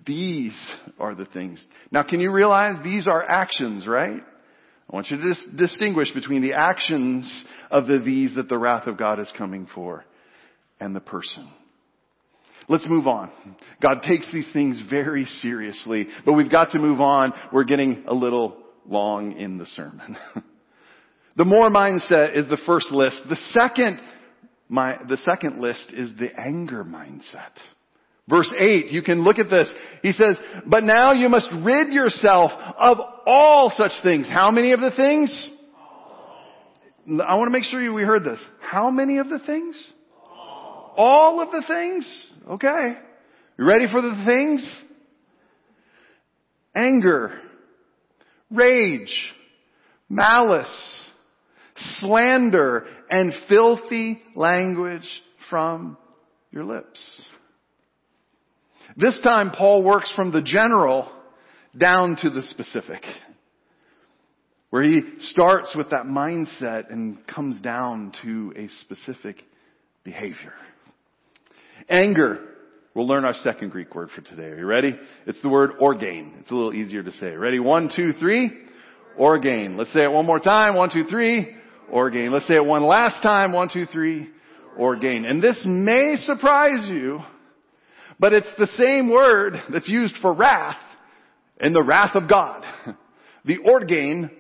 these 0.06 0.58
are 1.00 1.14
the 1.14 1.26
things. 1.26 1.64
Now 1.92 2.04
can 2.04 2.20
you 2.20 2.32
realize 2.32 2.84
these 2.84 3.08
are 3.08 3.24
actions, 3.24 3.86
right? 3.86 4.22
I 4.90 4.96
want 4.96 5.10
you 5.10 5.18
to 5.18 5.24
dis- 5.24 5.46
distinguish 5.56 6.12
between 6.14 6.42
the 6.42 6.54
actions 6.54 7.44
of 7.72 7.88
the 7.88 8.00
these 8.00 8.36
that 8.36 8.50
the 8.50 8.58
wrath 8.58 8.88
of 8.88 8.98
God 8.98 9.20
is 9.20 9.32
coming 9.38 9.68
for 9.74 10.06
and 10.80 10.96
the 10.96 11.00
person. 11.00 11.50
Let's 12.68 12.88
move 12.88 13.06
on. 13.06 13.30
God 13.82 14.02
takes 14.02 14.32
these 14.32 14.48
things 14.52 14.80
very 14.90 15.26
seriously, 15.26 16.08
but 16.26 16.34
we've 16.34 16.52
got 16.52 16.72
to 16.72 16.80
move 16.80 17.00
on. 17.00 17.34
We're 17.54 17.64
getting 17.64 18.06
a 18.08 18.14
little 18.14 18.58
long 18.88 19.38
in 19.38 19.58
the 19.58 19.66
sermon. 19.68 20.18
the 21.38 21.46
more 21.46 21.70
mindset 21.70 22.38
is 22.38 22.48
the 22.48 22.60
first 22.66 22.92
list. 22.92 23.22
The 23.30 23.38
second, 23.52 24.00
my, 24.70 24.98
the 25.08 25.18
second 25.18 25.62
list 25.62 25.92
is 25.94 26.12
the 26.20 26.30
anger 26.40 26.84
mindset. 26.84 27.52
Verse 28.28 28.52
8, 28.58 28.88
you 28.88 29.04
can 29.04 29.24
look 29.24 29.38
at 29.38 29.50
this. 29.50 29.68
He 30.02 30.12
says, 30.12 30.38
but 30.66 30.84
now 30.84 31.14
you 31.14 31.30
must 31.30 31.48
rid 31.62 31.94
yourself 31.94 32.52
of 32.78 32.98
all 33.28 33.72
such 33.78 33.92
things. 34.02 34.28
How 34.28 34.50
many 34.50 34.72
of 34.72 34.80
the 34.80 34.92
things? 34.96 35.50
I 37.24 37.36
want 37.36 37.48
to 37.48 37.52
make 37.52 37.66
sure 37.66 37.94
we 37.94 38.02
heard 38.02 38.24
this. 38.24 38.40
How 38.60 38.90
many 38.90 39.20
of 39.20 39.30
the 39.30 39.38
things? 39.40 39.76
All 40.98 41.40
of 41.40 41.52
the 41.52 41.64
things? 41.68 42.26
Okay. 42.50 42.98
You 43.60 43.66
ready 43.66 43.86
for 43.92 44.02
the 44.02 44.24
things? 44.26 44.68
Anger, 46.76 47.40
rage, 48.52 49.34
malice, 50.10 51.02
slander, 52.00 52.86
and 53.10 53.34
filthy 53.48 54.22
language 54.36 55.08
from 55.50 55.98
your 56.52 56.64
lips. 56.64 57.00
This 58.98 59.20
time 59.24 59.52
Paul 59.52 59.84
works 59.84 60.12
from 60.16 60.32
the 60.32 60.42
general 60.42 61.12
down 61.78 62.18
to 62.22 62.30
the 62.30 62.44
specific. 62.44 63.04
Where 64.70 64.84
he 64.84 65.02
starts 65.20 65.74
with 65.76 65.92
that 65.92 66.06
mindset 66.06 66.92
and 66.92 67.26
comes 67.28 67.62
down 67.62 68.14
to 68.24 68.54
a 68.58 68.68
specific 68.82 69.44
behavior. 70.04 70.54
Anger 71.90 72.40
We'll 72.96 73.08
learn 73.08 73.26
our 73.26 73.34
second 73.44 73.72
Greek 73.72 73.94
word 73.94 74.10
for 74.16 74.22
today. 74.22 74.44
Are 74.44 74.58
you 74.58 74.66
ready? 74.66 74.98
It's 75.28 75.42
the 75.42 75.50
word 75.50 75.72
orgain. 75.82 76.36
It's 76.40 76.50
a 76.50 76.56
little 76.56 76.74
easier 76.74 77.04
to 77.04 77.12
say. 77.12 77.36
Ready? 77.36 77.60
One, 77.60 77.92
two, 77.94 78.14
three. 78.14 78.50
Orgain. 79.18 79.76
Let's 79.76 79.92
say 79.92 80.04
it 80.04 80.12
one 80.12 80.26
more 80.26 80.40
time. 80.40 80.76
One, 80.76 80.90
two, 80.90 81.04
three. 81.04 81.54
Orgain. 81.92 82.32
Let's 82.32 82.48
say 82.48 82.56
it 82.56 82.66
one 82.66 82.84
last 82.86 83.22
time. 83.22 83.52
One, 83.52 83.68
two, 83.72 83.86
three. 83.88 84.30
Orgain. 84.78 85.26
And 85.26 85.44
this 85.44 85.62
may 85.66 86.16
surprise 86.26 86.88
you, 86.88 87.20
but 88.18 88.32
it's 88.32 88.48
the 88.58 88.68
same 88.78 89.12
word 89.12 89.62
that's 89.70 89.90
used 89.90 90.16
for 90.22 90.34
wrath 90.34 90.80
in 91.60 91.74
the 91.74 91.84
wrath 91.84 92.16
of 92.16 92.30
God. 92.30 92.64
The 93.48 93.58
orgain 93.58 94.32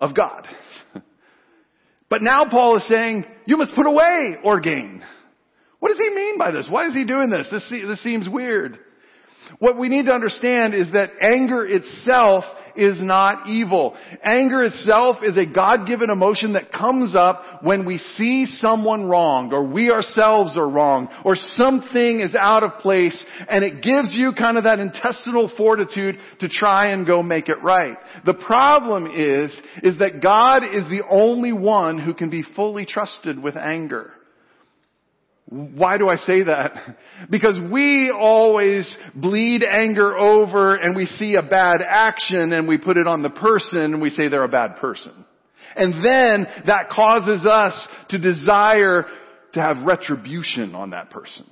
of 0.00 0.16
God. 0.16 0.48
but 2.08 2.22
now 2.22 2.46
Paul 2.50 2.78
is 2.78 2.88
saying, 2.88 3.26
you 3.44 3.58
must 3.58 3.74
put 3.74 3.86
away 3.86 4.36
Orgain. 4.42 5.02
What 5.84 5.90
does 5.90 5.98
he 5.98 6.14
mean 6.14 6.38
by 6.38 6.50
this? 6.50 6.66
Why 6.66 6.86
is 6.86 6.94
he 6.94 7.04
doing 7.04 7.28
this? 7.28 7.46
This, 7.50 7.68
this 7.68 8.02
seems 8.02 8.26
weird. 8.26 8.78
What 9.58 9.78
we 9.78 9.90
need 9.90 10.06
to 10.06 10.14
understand 10.14 10.72
is 10.72 10.90
that 10.94 11.10
anger 11.20 11.66
itself 11.66 12.44
is 12.74 13.02
not 13.02 13.50
evil. 13.50 13.94
Anger 14.22 14.62
itself 14.62 15.18
is 15.22 15.36
a 15.36 15.44
God-given 15.44 16.08
emotion 16.08 16.54
that 16.54 16.72
comes 16.72 17.14
up 17.14 17.62
when 17.62 17.84
we 17.84 17.98
see 17.98 18.46
someone 18.46 19.10
wronged 19.10 19.52
or 19.52 19.62
we 19.62 19.90
ourselves 19.90 20.56
are 20.56 20.70
wrong 20.70 21.10
or 21.22 21.36
something 21.36 22.20
is 22.20 22.34
out 22.34 22.62
of 22.62 22.80
place 22.80 23.22
and 23.46 23.62
it 23.62 23.82
gives 23.82 24.14
you 24.14 24.32
kind 24.32 24.56
of 24.56 24.64
that 24.64 24.78
intestinal 24.78 25.52
fortitude 25.54 26.16
to 26.40 26.48
try 26.48 26.92
and 26.92 27.06
go 27.06 27.22
make 27.22 27.50
it 27.50 27.62
right. 27.62 27.98
The 28.24 28.32
problem 28.32 29.06
is, 29.14 29.52
is 29.82 29.98
that 29.98 30.22
God 30.22 30.62
is 30.62 30.86
the 30.88 31.02
only 31.10 31.52
one 31.52 31.98
who 31.98 32.14
can 32.14 32.30
be 32.30 32.42
fully 32.56 32.86
trusted 32.86 33.38
with 33.38 33.58
anger. 33.58 34.13
Why 35.46 35.98
do 35.98 36.08
I 36.08 36.16
say 36.16 36.44
that? 36.44 36.96
Because 37.30 37.58
we 37.72 38.12
always 38.14 38.92
bleed 39.14 39.62
anger 39.62 40.16
over 40.18 40.74
and 40.74 40.94
we 40.94 41.06
see 41.06 41.36
a 41.36 41.42
bad 41.42 41.80
action 41.80 42.52
and 42.52 42.68
we 42.68 42.76
put 42.76 42.96
it 42.96 43.06
on 43.06 43.22
the 43.22 43.30
person 43.30 43.78
and 43.78 44.02
we 44.02 44.10
say 44.10 44.28
they're 44.28 44.44
a 44.44 44.48
bad 44.48 44.76
person. 44.76 45.24
And 45.76 46.04
then 46.04 46.46
that 46.66 46.90
causes 46.90 47.46
us 47.46 47.72
to 48.10 48.18
desire 48.18 49.06
to 49.54 49.60
have 49.60 49.86
retribution 49.86 50.74
on 50.74 50.90
that 50.90 51.10
person. 51.10 51.46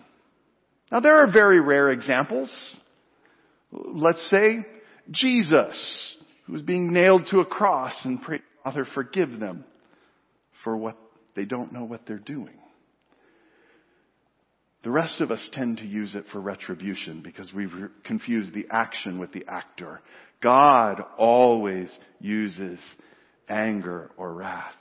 Now 0.90 1.00
there 1.00 1.16
are 1.22 1.32
very 1.32 1.60
rare 1.60 1.90
examples. 1.90 2.52
Let's 3.72 4.28
say 4.28 4.66
Jesus, 5.10 6.16
who 6.46 6.52
was 6.52 6.62
being 6.62 6.92
nailed 6.92 7.28
to 7.30 7.40
a 7.40 7.46
cross 7.46 7.94
and 8.04 8.20
pray, 8.20 8.40
Father, 8.62 8.86
forgive 8.94 9.40
them 9.40 9.64
for 10.64 10.76
what 10.76 10.96
they 11.34 11.44
don't 11.44 11.72
know 11.72 11.84
what 11.84 12.02
they're 12.06 12.18
doing. 12.18 12.58
The 14.82 14.90
rest 14.90 15.20
of 15.20 15.30
us 15.30 15.48
tend 15.52 15.78
to 15.78 15.86
use 15.86 16.14
it 16.14 16.24
for 16.32 16.40
retribution 16.40 17.20
because 17.22 17.52
we've 17.52 17.72
confused 18.04 18.52
the 18.52 18.66
action 18.70 19.18
with 19.18 19.32
the 19.32 19.44
actor. 19.46 20.00
God 20.42 21.00
always 21.16 21.88
uses 22.20 22.80
anger 23.48 24.10
or 24.16 24.34
wrath 24.34 24.74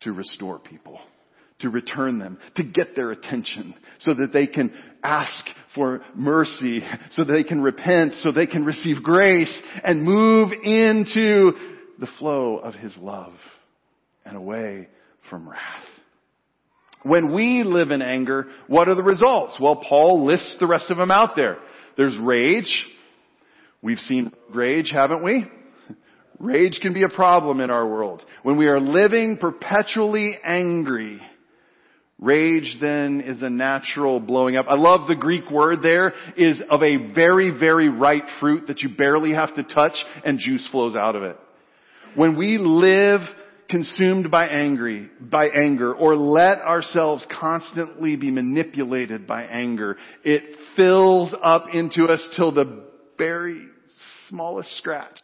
to 0.00 0.12
restore 0.12 0.58
people, 0.58 0.98
to 1.60 1.68
return 1.68 2.18
them, 2.18 2.38
to 2.56 2.64
get 2.64 2.96
their 2.96 3.12
attention 3.12 3.74
so 4.00 4.14
that 4.14 4.32
they 4.32 4.48
can 4.48 4.72
ask 5.04 5.44
for 5.76 6.02
mercy, 6.16 6.82
so 7.12 7.22
they 7.22 7.44
can 7.44 7.60
repent, 7.60 8.14
so 8.22 8.32
they 8.32 8.46
can 8.46 8.64
receive 8.64 9.02
grace 9.02 9.54
and 9.84 10.02
move 10.02 10.50
into 10.64 11.52
the 12.00 12.08
flow 12.18 12.56
of 12.56 12.74
His 12.74 12.96
love 12.96 13.34
and 14.24 14.36
away 14.36 14.88
from 15.28 15.48
wrath. 15.48 15.84
When 17.02 17.32
we 17.32 17.62
live 17.64 17.90
in 17.90 18.02
anger, 18.02 18.46
what 18.66 18.88
are 18.88 18.94
the 18.94 19.02
results? 19.02 19.56
Well, 19.60 19.76
Paul 19.76 20.26
lists 20.26 20.56
the 20.60 20.66
rest 20.66 20.90
of 20.90 20.98
them 20.98 21.10
out 21.10 21.34
there. 21.34 21.56
There's 21.96 22.16
rage. 22.18 22.86
We've 23.82 23.98
seen 23.98 24.32
rage, 24.52 24.90
haven't 24.92 25.24
we? 25.24 25.44
Rage 26.38 26.78
can 26.80 26.92
be 26.92 27.02
a 27.02 27.08
problem 27.08 27.60
in 27.60 27.70
our 27.70 27.86
world. 27.86 28.22
When 28.42 28.56
we 28.56 28.66
are 28.68 28.80
living 28.80 29.38
perpetually 29.38 30.38
angry, 30.44 31.20
rage 32.18 32.76
then 32.80 33.22
is 33.22 33.42
a 33.42 33.50
natural 33.50 34.20
blowing 34.20 34.56
up. 34.56 34.66
I 34.68 34.74
love 34.74 35.08
the 35.08 35.16
Greek 35.16 35.50
word 35.50 35.82
there 35.82 36.12
is 36.36 36.60
of 36.70 36.82
a 36.82 37.12
very, 37.14 37.50
very 37.58 37.88
ripe 37.88 38.26
fruit 38.40 38.68
that 38.68 38.80
you 38.80 38.90
barely 38.90 39.32
have 39.32 39.54
to 39.56 39.62
touch 39.62 39.96
and 40.24 40.38
juice 40.38 40.66
flows 40.70 40.94
out 40.94 41.16
of 41.16 41.22
it. 41.22 41.38
When 42.14 42.36
we 42.36 42.58
live 42.58 43.20
consumed 43.70 44.30
by 44.30 44.48
angry, 44.48 45.08
by 45.20 45.48
anger, 45.48 45.94
or 45.94 46.16
let 46.16 46.58
ourselves 46.58 47.24
constantly 47.40 48.16
be 48.16 48.30
manipulated 48.30 49.26
by 49.26 49.44
anger. 49.44 49.96
It 50.24 50.42
fills 50.76 51.34
up 51.42 51.66
into 51.72 52.04
us 52.04 52.26
till 52.36 52.52
the 52.52 52.84
very 53.16 53.66
smallest 54.28 54.76
scratch 54.78 55.20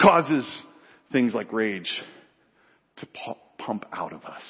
causes 0.00 0.48
things 1.12 1.32
like 1.34 1.52
rage 1.52 1.90
to 2.96 3.06
pump 3.58 3.84
out 3.92 4.12
of 4.12 4.24
us. 4.24 4.42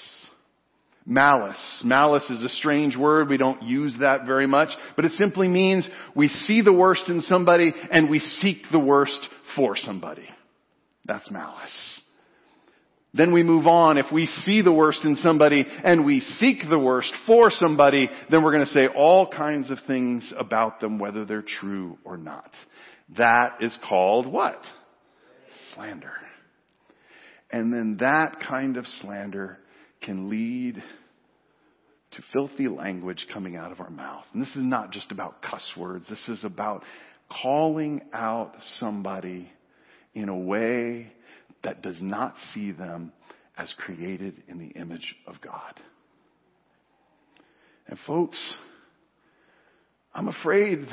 Malice. 1.06 1.82
Malice 1.84 2.28
is 2.30 2.42
a 2.42 2.48
strange 2.48 2.96
word. 2.96 3.28
We 3.28 3.36
don't 3.36 3.62
use 3.62 3.94
that 4.00 4.24
very 4.24 4.46
much, 4.46 4.70
but 4.96 5.04
it 5.04 5.12
simply 5.12 5.48
means 5.48 5.86
we 6.16 6.28
see 6.28 6.62
the 6.62 6.72
worst 6.72 7.08
in 7.08 7.20
somebody 7.20 7.74
and 7.90 8.08
we 8.08 8.18
seek 8.18 8.62
the 8.72 8.78
worst 8.78 9.20
for 9.54 9.76
somebody. 9.76 10.26
That's 11.04 11.30
malice. 11.30 12.00
Then 13.16 13.32
we 13.32 13.44
move 13.44 13.66
on. 13.68 13.96
If 13.96 14.06
we 14.12 14.26
see 14.44 14.60
the 14.60 14.72
worst 14.72 15.04
in 15.04 15.16
somebody 15.16 15.64
and 15.84 16.04
we 16.04 16.20
seek 16.20 16.68
the 16.68 16.78
worst 16.78 17.12
for 17.26 17.50
somebody, 17.50 18.10
then 18.30 18.42
we're 18.42 18.52
going 18.52 18.66
to 18.66 18.72
say 18.72 18.88
all 18.88 19.30
kinds 19.30 19.70
of 19.70 19.78
things 19.86 20.32
about 20.36 20.80
them, 20.80 20.98
whether 20.98 21.24
they're 21.24 21.44
true 21.60 21.96
or 22.04 22.16
not. 22.16 22.50
That 23.16 23.58
is 23.60 23.76
called 23.88 24.26
what? 24.26 24.60
Slander. 25.74 26.12
And 27.52 27.72
then 27.72 27.98
that 28.00 28.38
kind 28.48 28.76
of 28.76 28.84
slander 29.00 29.58
can 30.02 30.28
lead 30.28 30.82
to 32.12 32.22
filthy 32.32 32.66
language 32.66 33.26
coming 33.32 33.54
out 33.54 33.70
of 33.70 33.80
our 33.80 33.90
mouth. 33.90 34.24
And 34.32 34.42
this 34.42 34.50
is 34.50 34.56
not 34.56 34.90
just 34.90 35.12
about 35.12 35.40
cuss 35.40 35.64
words. 35.76 36.04
This 36.10 36.28
is 36.28 36.42
about 36.44 36.82
calling 37.42 38.02
out 38.12 38.54
somebody 38.80 39.48
in 40.14 40.28
a 40.28 40.36
way 40.36 41.12
that 41.62 41.82
does 41.82 42.00
not 42.00 42.34
see 42.52 42.72
them 42.72 43.12
as 43.56 43.72
created 43.78 44.42
in 44.48 44.58
the 44.58 44.68
image 44.78 45.14
of 45.26 45.40
God. 45.40 45.80
And 47.86 47.98
folks, 48.06 48.38
I'm 50.14 50.28
afraid 50.28 50.88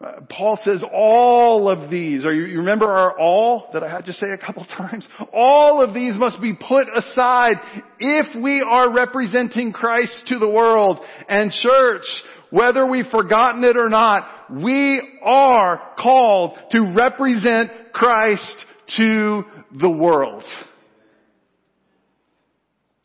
uh, 0.00 0.20
Paul 0.30 0.56
says 0.64 0.84
all 0.92 1.68
of 1.68 1.90
these, 1.90 2.24
or 2.24 2.32
you, 2.32 2.44
you 2.44 2.58
remember 2.58 2.86
our 2.86 3.18
all 3.18 3.68
that 3.72 3.82
I 3.82 3.90
had 3.90 4.04
to 4.04 4.12
say 4.12 4.26
a 4.32 4.38
couple 4.38 4.64
times? 4.76 5.06
All 5.32 5.82
of 5.82 5.92
these 5.92 6.14
must 6.16 6.40
be 6.40 6.54
put 6.54 6.86
aside 6.94 7.56
if 7.98 8.40
we 8.40 8.64
are 8.64 8.92
representing 8.92 9.72
Christ 9.72 10.22
to 10.28 10.38
the 10.38 10.48
world. 10.48 11.00
And 11.28 11.50
church, 11.50 12.04
whether 12.50 12.86
we've 12.86 13.08
forgotten 13.10 13.64
it 13.64 13.76
or 13.76 13.88
not, 13.88 14.28
we 14.62 15.02
are 15.22 15.94
called 15.98 16.58
to 16.70 16.92
represent 16.94 17.92
Christ 17.92 18.64
to 18.96 19.44
the 19.78 19.90
world. 19.90 20.44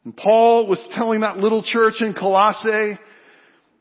And 0.06 0.16
Paul 0.16 0.68
was 0.68 0.84
telling 0.96 1.22
that 1.22 1.38
little 1.38 1.64
church 1.64 1.96
in 2.02 2.14
Colossae, 2.14 3.00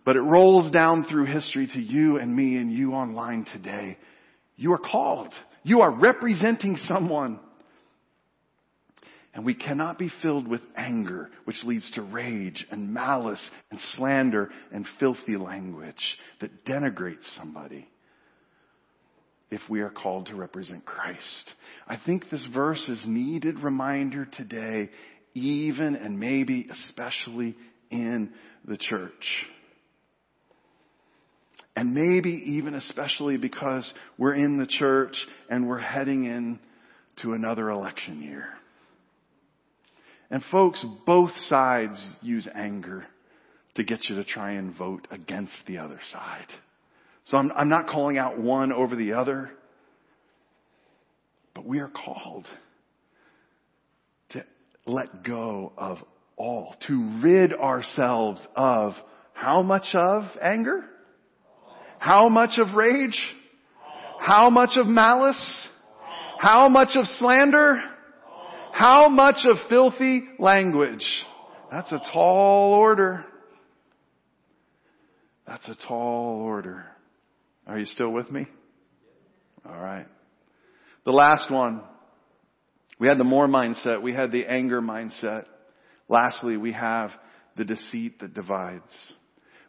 but 0.05 0.17
it 0.17 0.21
rolls 0.21 0.71
down 0.73 1.07
through 1.09 1.27
history 1.27 1.69
to 1.69 1.81
you 1.81 2.19
and 2.19 2.35
me 2.35 2.57
and 2.57 2.73
you 2.73 2.93
online 2.93 3.45
today. 3.53 3.99
You 4.57 4.73
are 4.73 4.79
called. 4.79 5.33
You 5.63 5.81
are 5.81 5.91
representing 5.91 6.77
someone. 6.89 7.41
And 9.35 9.47
we 9.47 9.55
cannot 9.55 9.99
be 9.99 10.11
filled 10.21 10.47
with 10.47 10.61
anger, 10.77 11.31
which 11.45 11.65
leads 11.65 11.91
to 11.93 12.03
rage 12.03 12.67
and 12.71 12.93
malice 12.93 13.51
and 13.71 13.81
slander 13.95 14.51
and 14.71 14.87
filthy 15.01 15.37
language 15.37 16.19
that 16.41 16.67
denigrates 16.67 17.25
somebody 17.37 17.89
if 19.53 19.61
we 19.69 19.83
are 19.83 19.91
called 19.91 20.27
to 20.27 20.35
represent 20.35 20.85
Christ. 20.87 21.53
I 21.87 21.99
think 22.07 22.31
this 22.31 22.45
verse 22.55 22.83
is 22.89 23.03
needed 23.07 23.61
reminder 23.61 24.25
today, 24.25 24.89
even 25.35 25.95
and 25.95 26.19
maybe 26.19 26.69
especially 26.73 27.55
in 27.91 28.33
the 28.67 28.79
church. 28.79 29.47
And 31.77 31.95
maybe 31.95 32.31
even 32.57 32.75
especially 32.75 33.37
because 33.37 33.91
we're 34.17 34.35
in 34.35 34.59
the 34.59 34.67
church 34.67 35.15
and 35.51 35.69
we're 35.69 35.79
heading 35.79 36.25
in 36.25 36.59
to 37.21 37.35
another 37.35 37.69
election 37.69 38.23
year. 38.23 38.47
And 40.31 40.43
folks, 40.51 40.83
both 41.05 41.33
sides 41.49 42.03
use 42.23 42.49
anger 42.55 43.05
to 43.75 43.85
get 43.85 44.09
you 44.09 44.17
to 44.17 44.25
try 44.25 44.53
and 44.53 44.75
vote 44.75 45.07
against 45.11 45.53
the 45.67 45.77
other 45.77 46.01
side. 46.11 46.49
So 47.27 47.37
I'm, 47.37 47.53
I'm 47.53 47.69
not 47.69 47.87
calling 47.87 48.19
out 48.19 48.39
one 48.39 48.73
over 48.73 48.97
the 48.97 49.15
other, 49.15 49.51
but 51.55 51.65
we 51.65 51.79
are 51.81 51.91
called 51.91 52.47
to 54.31 54.45
let 54.87 55.25
go 55.25 55.73
of 55.77 55.99
all, 56.37 56.75
to 56.89 57.21
rid 57.23 57.53
ourselves 57.53 58.41
of 58.57 58.95
how 59.33 59.63
much 59.63 59.87
of 59.95 60.25
anger? 60.43 60.85
How 61.99 62.29
much 62.29 62.59
of 62.59 62.75
rage? 62.75 63.19
How 64.19 64.51
much 64.51 64.71
of 64.77 64.87
malice? 64.87 65.69
How 66.39 66.69
much 66.69 66.91
of 66.97 67.05
slander? 67.19 67.81
How 68.73 69.09
much 69.09 69.37
of 69.45 69.57
filthy 69.69 70.25
language? 70.39 71.05
That's 71.71 71.93
a 71.93 72.01
tall 72.13 72.75
order. 72.75 73.25
That's 75.47 75.69
a 75.69 75.77
tall 75.87 76.41
order. 76.41 76.85
Are 77.67 77.79
you 77.79 77.87
still 77.87 78.11
with 78.11 78.31
me? 78.31 78.47
All 79.69 79.81
right. 79.81 80.07
The 81.05 81.13
last 81.13 81.51
one. 81.51 81.83
We 82.99 83.09
had 83.09 83.19
the 83.19 83.25
more 83.25 83.49
mindset. 83.49 84.03
We 84.03 84.13
had 84.13 84.31
the 84.31 84.47
anger 84.47 84.81
mindset. 84.81 85.47
Lastly, 86.09 86.57
we 86.57 86.73
have 86.73 87.11
the 87.57 87.65
deceit 87.65 88.21
that 88.21 88.35
divides. 88.35 88.83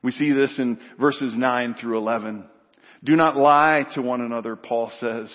We 0.04 0.12
see 0.12 0.32
this 0.32 0.54
in 0.60 0.78
verses 1.00 1.34
9 1.36 1.76
through 1.80 1.98
11. 1.98 2.46
Do 3.04 3.16
not 3.16 3.38
lie 3.38 3.86
to 3.96 4.02
one 4.02 4.22
another, 4.22 4.56
Paul 4.56 4.92
says. 5.00 5.34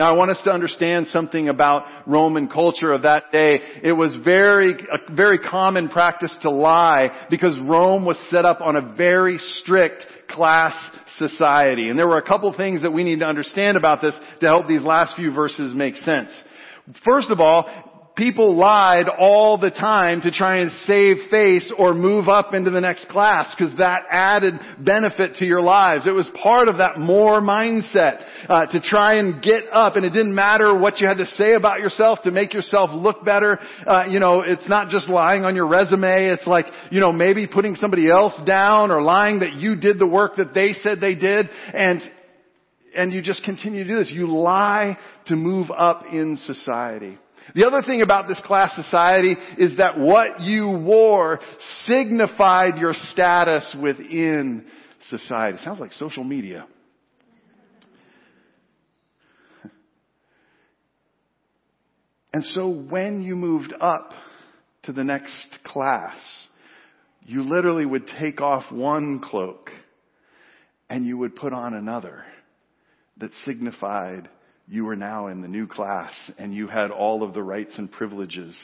Now 0.00 0.08
I 0.08 0.16
want 0.16 0.30
us 0.30 0.40
to 0.44 0.50
understand 0.50 1.08
something 1.08 1.50
about 1.50 1.84
Roman 2.06 2.48
culture 2.48 2.90
of 2.90 3.02
that 3.02 3.30
day. 3.32 3.60
It 3.82 3.92
was 3.92 4.16
very, 4.24 4.72
a 4.72 5.14
very 5.14 5.38
common 5.38 5.90
practice 5.90 6.34
to 6.40 6.50
lie 6.50 7.26
because 7.28 7.54
Rome 7.60 8.06
was 8.06 8.16
set 8.30 8.46
up 8.46 8.62
on 8.62 8.76
a 8.76 8.94
very 8.96 9.36
strict 9.36 10.06
class 10.30 10.72
society. 11.18 11.90
And 11.90 11.98
there 11.98 12.08
were 12.08 12.16
a 12.16 12.26
couple 12.26 12.50
things 12.56 12.80
that 12.80 12.92
we 12.92 13.04
need 13.04 13.18
to 13.18 13.26
understand 13.26 13.76
about 13.76 14.00
this 14.00 14.14
to 14.40 14.46
help 14.46 14.66
these 14.66 14.80
last 14.80 15.16
few 15.16 15.34
verses 15.34 15.74
make 15.74 15.96
sense. 15.96 16.30
First 17.04 17.28
of 17.28 17.38
all, 17.38 17.68
people 18.16 18.56
lied 18.56 19.06
all 19.08 19.58
the 19.58 19.70
time 19.70 20.20
to 20.22 20.30
try 20.30 20.58
and 20.58 20.70
save 20.86 21.16
face 21.30 21.72
or 21.78 21.94
move 21.94 22.28
up 22.28 22.54
into 22.54 22.70
the 22.70 22.80
next 22.80 23.08
class 23.08 23.54
because 23.56 23.76
that 23.78 24.04
added 24.10 24.54
benefit 24.78 25.36
to 25.36 25.46
your 25.46 25.60
lives. 25.60 26.06
It 26.06 26.10
was 26.10 26.28
part 26.42 26.68
of 26.68 26.78
that 26.78 26.98
more 26.98 27.40
mindset 27.40 28.22
uh, 28.48 28.66
to 28.66 28.80
try 28.80 29.14
and 29.14 29.42
get 29.42 29.64
up, 29.72 29.96
and 29.96 30.04
it 30.04 30.10
didn't 30.10 30.34
matter 30.34 30.76
what 30.78 31.00
you 31.00 31.06
had 31.06 31.18
to 31.18 31.26
say 31.26 31.54
about 31.54 31.80
yourself 31.80 32.20
to 32.24 32.30
make 32.30 32.52
yourself 32.52 32.90
look 32.92 33.24
better. 33.24 33.58
Uh, 33.86 34.04
you 34.08 34.20
know, 34.20 34.40
it's 34.40 34.68
not 34.68 34.90
just 34.90 35.08
lying 35.08 35.44
on 35.44 35.54
your 35.54 35.66
resume. 35.66 36.26
It's 36.26 36.46
like 36.46 36.66
you 36.90 37.00
know 37.00 37.12
maybe 37.12 37.46
putting 37.46 37.74
somebody 37.76 38.10
else 38.10 38.34
down 38.44 38.90
or 38.90 39.02
lying 39.02 39.40
that 39.40 39.54
you 39.54 39.76
did 39.76 39.98
the 39.98 40.06
work 40.06 40.36
that 40.36 40.52
they 40.52 40.74
said 40.82 41.00
they 41.00 41.14
did, 41.14 41.48
and 41.72 42.02
and 42.96 43.12
you 43.12 43.22
just 43.22 43.44
continue 43.44 43.84
to 43.84 43.90
do 43.90 43.96
this. 43.96 44.10
You 44.10 44.32
lie 44.32 44.98
to 45.26 45.36
move 45.36 45.70
up 45.70 46.04
in 46.12 46.38
society. 46.44 47.18
The 47.54 47.66
other 47.66 47.82
thing 47.82 48.02
about 48.02 48.28
this 48.28 48.40
class 48.44 48.74
society 48.74 49.36
is 49.58 49.76
that 49.78 49.98
what 49.98 50.40
you 50.40 50.68
wore 50.68 51.40
signified 51.86 52.76
your 52.76 52.94
status 53.12 53.74
within 53.80 54.66
society. 55.08 55.58
It 55.58 55.64
Sounds 55.64 55.80
like 55.80 55.92
social 55.92 56.24
media. 56.24 56.66
And 62.32 62.44
so 62.44 62.68
when 62.68 63.22
you 63.22 63.34
moved 63.34 63.74
up 63.80 64.12
to 64.84 64.92
the 64.92 65.02
next 65.02 65.58
class, 65.64 66.16
you 67.22 67.42
literally 67.42 67.84
would 67.84 68.06
take 68.20 68.40
off 68.40 68.70
one 68.70 69.20
cloak 69.20 69.70
and 70.88 71.04
you 71.04 71.18
would 71.18 71.34
put 71.34 71.52
on 71.52 71.74
another 71.74 72.24
that 73.18 73.30
signified 73.44 74.28
you 74.70 74.84
were 74.84 74.96
now 74.96 75.26
in 75.26 75.42
the 75.42 75.48
new 75.48 75.66
class 75.66 76.12
and 76.38 76.54
you 76.54 76.68
had 76.68 76.92
all 76.92 77.24
of 77.24 77.34
the 77.34 77.42
rights 77.42 77.72
and 77.76 77.90
privileges 77.90 78.56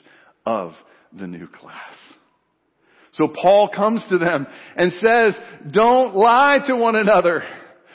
of 0.46 0.72
the 1.12 1.26
new 1.26 1.48
class. 1.48 1.94
So 3.12 3.28
Paul 3.28 3.70
comes 3.74 4.04
to 4.10 4.18
them 4.18 4.46
and 4.76 4.92
says, 5.00 5.34
don't 5.72 6.14
lie 6.14 6.58
to 6.68 6.76
one 6.76 6.94
another. 6.94 7.42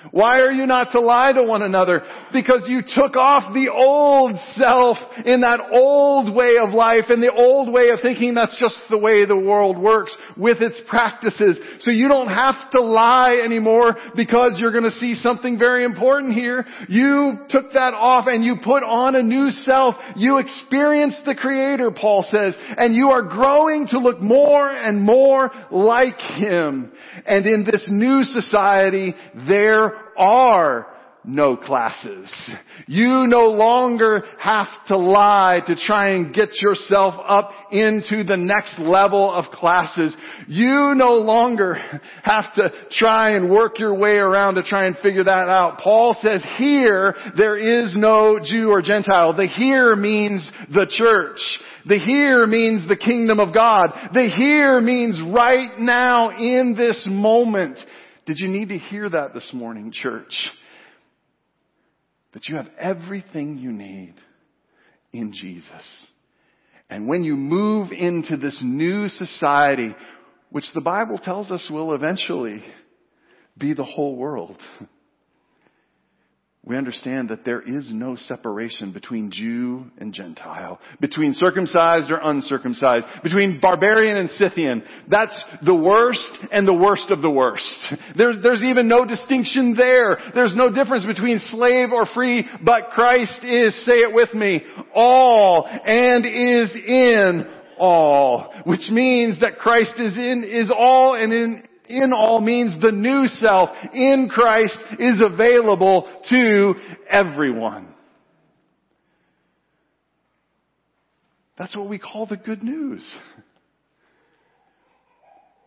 Why 0.10 0.40
are 0.40 0.52
you 0.52 0.66
not 0.66 0.92
to 0.94 1.00
lie 1.00 1.32
to 1.34 1.44
one 1.44 1.62
another? 1.62 2.02
Because 2.34 2.64
you 2.68 2.82
took 2.82 3.16
off 3.16 3.54
the 3.54 3.72
old 3.72 4.36
self 4.56 4.98
in 5.26 5.42
that 5.42 5.60
old 5.72 6.36
way 6.36 6.58
of 6.58 6.74
life 6.74 7.06
and 7.10 7.22
the 7.22 7.32
old 7.32 7.72
way 7.72 7.90
of 7.90 8.00
thinking 8.02 8.34
that's 8.34 8.58
just 8.60 8.76
the 8.90 8.98
way 8.98 9.26
the 9.26 9.38
world 9.38 9.78
works 9.78 10.16
with 10.36 10.62
its 10.62 10.80
practices. 10.88 11.58
So 11.82 11.92
you 11.92 12.08
don't 12.08 12.30
have 12.30 12.72
to 12.72 12.82
lie 12.82 13.42
anymore 13.46 13.96
because 14.16 14.56
you're 14.58 14.72
going 14.72 14.90
to 14.90 14.98
see 15.00 15.14
something 15.14 15.60
very 15.60 15.86
important 15.86 16.34
here. 16.34 16.66
You 16.90 17.40
took 17.50 17.74
that 17.74 17.94
off 17.94 18.26
and 18.28 18.44
you 18.44 18.56
put 18.64 18.84
on 18.84 19.16
a 19.16 19.22
new 19.22 19.52
self. 19.52 19.96
You 20.16 20.38
experienced 20.38 21.20
the 21.26 21.36
Creator, 21.36 21.92
Paul 21.92 22.26
says, 22.32 22.56
and 22.78 22.96
you 22.96 23.10
are 23.10 23.22
growing 23.22 23.88
to 23.90 24.00
look 24.00 24.20
more 24.20 24.72
and 24.72 25.02
more 25.02 25.52
like 25.70 26.18
Him. 26.18 26.92
And 27.26 27.46
in 27.46 27.66
this 27.66 27.84
new 27.88 28.24
society, 28.24 29.14
there 29.48 29.91
are 30.18 30.88
no 31.24 31.56
classes. 31.56 32.30
You 32.88 33.26
no 33.28 33.50
longer 33.50 34.24
have 34.40 34.68
to 34.88 34.98
lie 34.98 35.62
to 35.68 35.76
try 35.76 36.10
and 36.10 36.34
get 36.34 36.50
yourself 36.62 37.14
up 37.28 37.52
into 37.72 38.24
the 38.24 38.38
next 38.38 38.80
level 38.80 39.32
of 39.32 39.52
classes. 39.52 40.16
You 40.48 40.94
no 40.96 41.14
longer 41.14 41.76
have 42.24 42.54
to 42.56 42.72
try 42.92 43.36
and 43.36 43.52
work 43.52 43.78
your 43.78 43.94
way 43.94 44.16
around 44.16 44.56
to 44.56 44.64
try 44.64 44.88
and 44.88 44.98
figure 44.98 45.24
that 45.24 45.48
out. 45.48 45.80
Paul 45.80 46.18
says 46.22 46.44
here 46.58 47.16
there 47.38 47.58
is 47.58 47.96
no 47.96 48.40
Jew 48.44 48.70
or 48.72 48.82
Gentile. 48.82 49.34
The 49.34 49.48
here 49.48 49.96
means 49.96 50.50
the 50.74 50.88
church. 50.90 51.40
The 51.86 52.00
here 52.00 52.48
means 52.48 52.88
the 52.88 52.98
kingdom 52.98 53.40
of 53.40 53.54
God. 53.54 53.90
The 54.14 54.30
here 54.36 54.82
means 54.82 55.22
right 55.34 55.78
now 55.78 56.30
in 56.32 56.74
this 56.76 57.04
moment. 57.08 57.78
Did 58.26 58.40
you 58.40 58.48
need 58.48 58.70
to 58.70 58.78
hear 58.78 59.10
that 59.10 59.34
this 59.34 59.50
morning, 59.54 59.92
church? 59.92 60.34
That 62.34 62.48
you 62.48 62.56
have 62.56 62.70
everything 62.80 63.58
you 63.58 63.72
need 63.72 64.14
in 65.12 65.34
Jesus. 65.34 65.66
And 66.90 67.08
when 67.08 67.24
you 67.24 67.36
move 67.36 67.92
into 67.92 68.38
this 68.38 68.60
new 68.64 69.08
society, 69.10 69.96
which 70.50 70.66
the 70.74 70.82
Bible 70.82 71.18
tells 71.18 71.50
us 71.50 71.66
will 71.70 71.94
eventually 71.94 72.64
be 73.58 73.74
the 73.74 73.84
whole 73.84 74.16
world, 74.16 74.58
we 76.64 76.78
understand 76.78 77.30
that 77.30 77.44
there 77.44 77.62
is 77.62 77.88
no 77.92 78.16
separation 78.16 78.92
between 78.92 79.32
Jew 79.32 79.86
and 79.98 80.14
Gentile, 80.14 80.80
between 81.00 81.34
circumcised 81.34 82.12
or 82.12 82.20
uncircumcised, 82.22 83.06
between 83.24 83.60
barbarian 83.60 84.18
and 84.18 84.30
Scythian. 84.30 84.84
That's 85.10 85.44
the 85.66 85.74
worst 85.74 86.30
and 86.52 86.68
the 86.68 86.74
worst 86.74 87.10
of 87.10 87.24
the 87.24 87.32
worst. 87.32 87.96
There, 88.16 88.40
there's 88.40 88.62
even 88.62 88.88
no 88.88 89.06
distinction 89.06 89.74
there. 89.76 90.20
There's 90.36 90.56
no 90.56 90.72
difference 90.72 91.04
between 91.04 91.40
slave 91.50 91.90
or 91.92 92.06
free, 92.14 92.48
but 92.64 92.92
Christ 92.92 93.44
is, 93.44 93.84
say 93.84 93.98
it 93.98 94.14
with 94.14 94.32
me, 94.36 94.62
all 94.94 95.66
and 95.66 96.26
is 96.28 96.76
in 96.76 97.52
all, 97.80 98.54
which 98.66 98.88
means 98.92 99.40
that 99.40 99.58
Christ 99.58 99.94
is 99.98 100.16
in, 100.16 100.46
is 100.48 100.70
all 100.70 101.16
and 101.16 101.34
in, 101.34 101.64
in 101.92 102.14
all 102.14 102.40
means 102.40 102.82
the 102.82 102.92
new 102.92 103.28
self 103.28 103.70
in 103.94 104.30
Christ 104.30 104.78
is 105.00 105.22
available 105.22 106.10
to 106.30 106.74
everyone. 107.10 107.88
That's 111.58 111.76
what 111.76 111.90
we 111.90 112.00
call 112.00 112.26
the 112.26 112.38
good 112.38 112.64
news. 112.64 113.08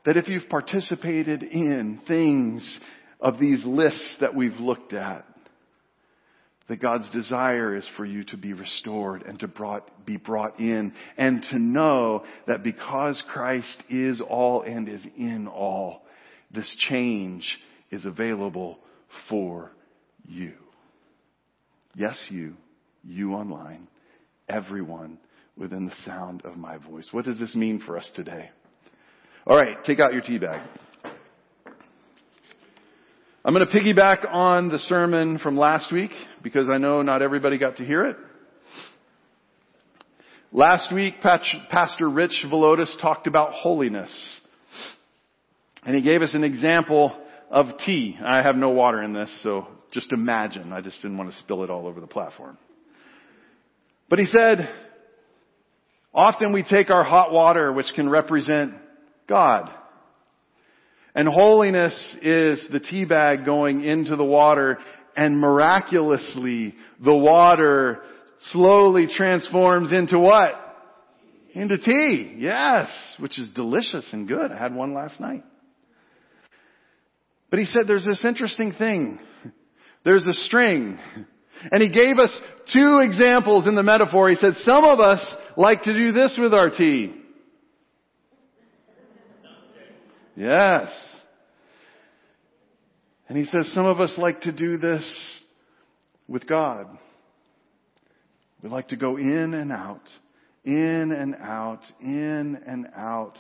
That 0.04 0.16
if 0.16 0.28
you've 0.28 0.48
participated 0.48 1.42
in 1.42 2.00
things 2.08 2.78
of 3.20 3.38
these 3.38 3.64
lists 3.64 4.16
that 4.20 4.34
we've 4.34 4.58
looked 4.58 4.92
at, 4.92 5.24
that 6.68 6.80
God's 6.80 7.08
desire 7.10 7.76
is 7.76 7.86
for 7.96 8.04
you 8.04 8.24
to 8.24 8.36
be 8.36 8.54
restored 8.54 9.22
and 9.22 9.38
to 9.40 9.48
brought, 9.48 10.06
be 10.06 10.16
brought 10.16 10.58
in 10.58 10.94
and 11.16 11.44
to 11.50 11.58
know 11.58 12.24
that 12.46 12.62
because 12.62 13.22
Christ 13.32 13.82
is 13.90 14.20
all 14.20 14.62
and 14.62 14.88
is 14.88 15.02
in 15.16 15.46
all, 15.46 16.03
this 16.54 16.74
change 16.88 17.44
is 17.90 18.04
available 18.04 18.78
for 19.28 19.72
you. 20.26 20.54
Yes, 21.94 22.18
you. 22.28 22.56
You 23.02 23.34
online. 23.34 23.88
Everyone 24.48 25.18
within 25.56 25.86
the 25.86 25.94
sound 26.04 26.42
of 26.44 26.56
my 26.56 26.78
voice. 26.78 27.08
What 27.12 27.24
does 27.24 27.38
this 27.38 27.54
mean 27.54 27.82
for 27.84 27.96
us 27.98 28.08
today? 28.14 28.50
All 29.46 29.56
right, 29.56 29.76
take 29.84 30.00
out 30.00 30.12
your 30.12 30.22
tea 30.22 30.38
bag. 30.38 30.60
I'm 33.44 33.52
going 33.52 33.66
to 33.66 33.72
piggyback 33.72 34.26
on 34.32 34.70
the 34.70 34.78
sermon 34.78 35.38
from 35.38 35.58
last 35.58 35.92
week 35.92 36.12
because 36.42 36.66
I 36.70 36.78
know 36.78 37.02
not 37.02 37.20
everybody 37.20 37.58
got 37.58 37.76
to 37.76 37.84
hear 37.84 38.06
it. 38.06 38.16
Last 40.50 40.92
week, 40.94 41.20
Pastor 41.20 42.08
Rich 42.08 42.44
Velotis 42.46 42.98
talked 43.02 43.26
about 43.26 43.52
holiness. 43.52 44.10
And 45.86 45.94
he 45.94 46.02
gave 46.02 46.22
us 46.22 46.34
an 46.34 46.44
example 46.44 47.16
of 47.50 47.66
tea. 47.84 48.16
I 48.24 48.42
have 48.42 48.56
no 48.56 48.70
water 48.70 49.02
in 49.02 49.12
this, 49.12 49.30
so 49.42 49.66
just 49.92 50.12
imagine. 50.12 50.72
I 50.72 50.80
just 50.80 51.00
didn't 51.02 51.18
want 51.18 51.30
to 51.30 51.38
spill 51.38 51.62
it 51.62 51.70
all 51.70 51.86
over 51.86 52.00
the 52.00 52.06
platform. 52.06 52.58
But 54.08 54.18
he 54.18 54.26
said, 54.26 54.68
often 56.12 56.52
we 56.52 56.62
take 56.62 56.90
our 56.90 57.04
hot 57.04 57.32
water, 57.32 57.72
which 57.72 57.86
can 57.94 58.08
represent 58.08 58.74
God. 59.28 59.70
And 61.14 61.28
holiness 61.28 61.94
is 62.22 62.60
the 62.72 62.80
tea 62.80 63.04
bag 63.04 63.44
going 63.44 63.84
into 63.84 64.16
the 64.16 64.24
water 64.24 64.78
and 65.16 65.38
miraculously 65.38 66.74
the 67.04 67.14
water 67.14 68.00
slowly 68.52 69.06
transforms 69.06 69.92
into 69.92 70.18
what? 70.18 70.52
Into 71.54 71.78
tea. 71.78 72.34
Yes, 72.38 72.88
which 73.18 73.38
is 73.38 73.48
delicious 73.50 74.06
and 74.12 74.26
good. 74.26 74.50
I 74.50 74.58
had 74.58 74.74
one 74.74 74.92
last 74.92 75.20
night. 75.20 75.44
But 77.50 77.58
he 77.58 77.66
said 77.66 77.82
there's 77.86 78.04
this 78.04 78.24
interesting 78.24 78.72
thing. 78.72 79.20
There's 80.04 80.26
a 80.26 80.32
string. 80.32 80.98
And 81.70 81.82
he 81.82 81.88
gave 81.88 82.18
us 82.18 82.36
two 82.72 82.98
examples 82.98 83.66
in 83.66 83.74
the 83.74 83.82
metaphor. 83.82 84.28
He 84.28 84.36
said, 84.36 84.54
some 84.64 84.84
of 84.84 85.00
us 85.00 85.20
like 85.56 85.82
to 85.84 85.92
do 85.92 86.12
this 86.12 86.36
with 86.38 86.52
our 86.52 86.70
tea. 86.70 87.14
Yes. 90.36 90.88
And 93.28 93.38
he 93.38 93.44
says 93.44 93.72
some 93.72 93.86
of 93.86 94.00
us 94.00 94.14
like 94.18 94.42
to 94.42 94.52
do 94.52 94.76
this 94.76 95.04
with 96.28 96.46
God. 96.46 96.86
We 98.62 98.68
like 98.68 98.88
to 98.88 98.96
go 98.96 99.16
in 99.16 99.54
and 99.54 99.70
out, 99.70 100.02
in 100.64 101.12
and 101.12 101.34
out, 101.36 101.80
in 102.00 102.58
and 102.66 102.88
out 102.96 103.34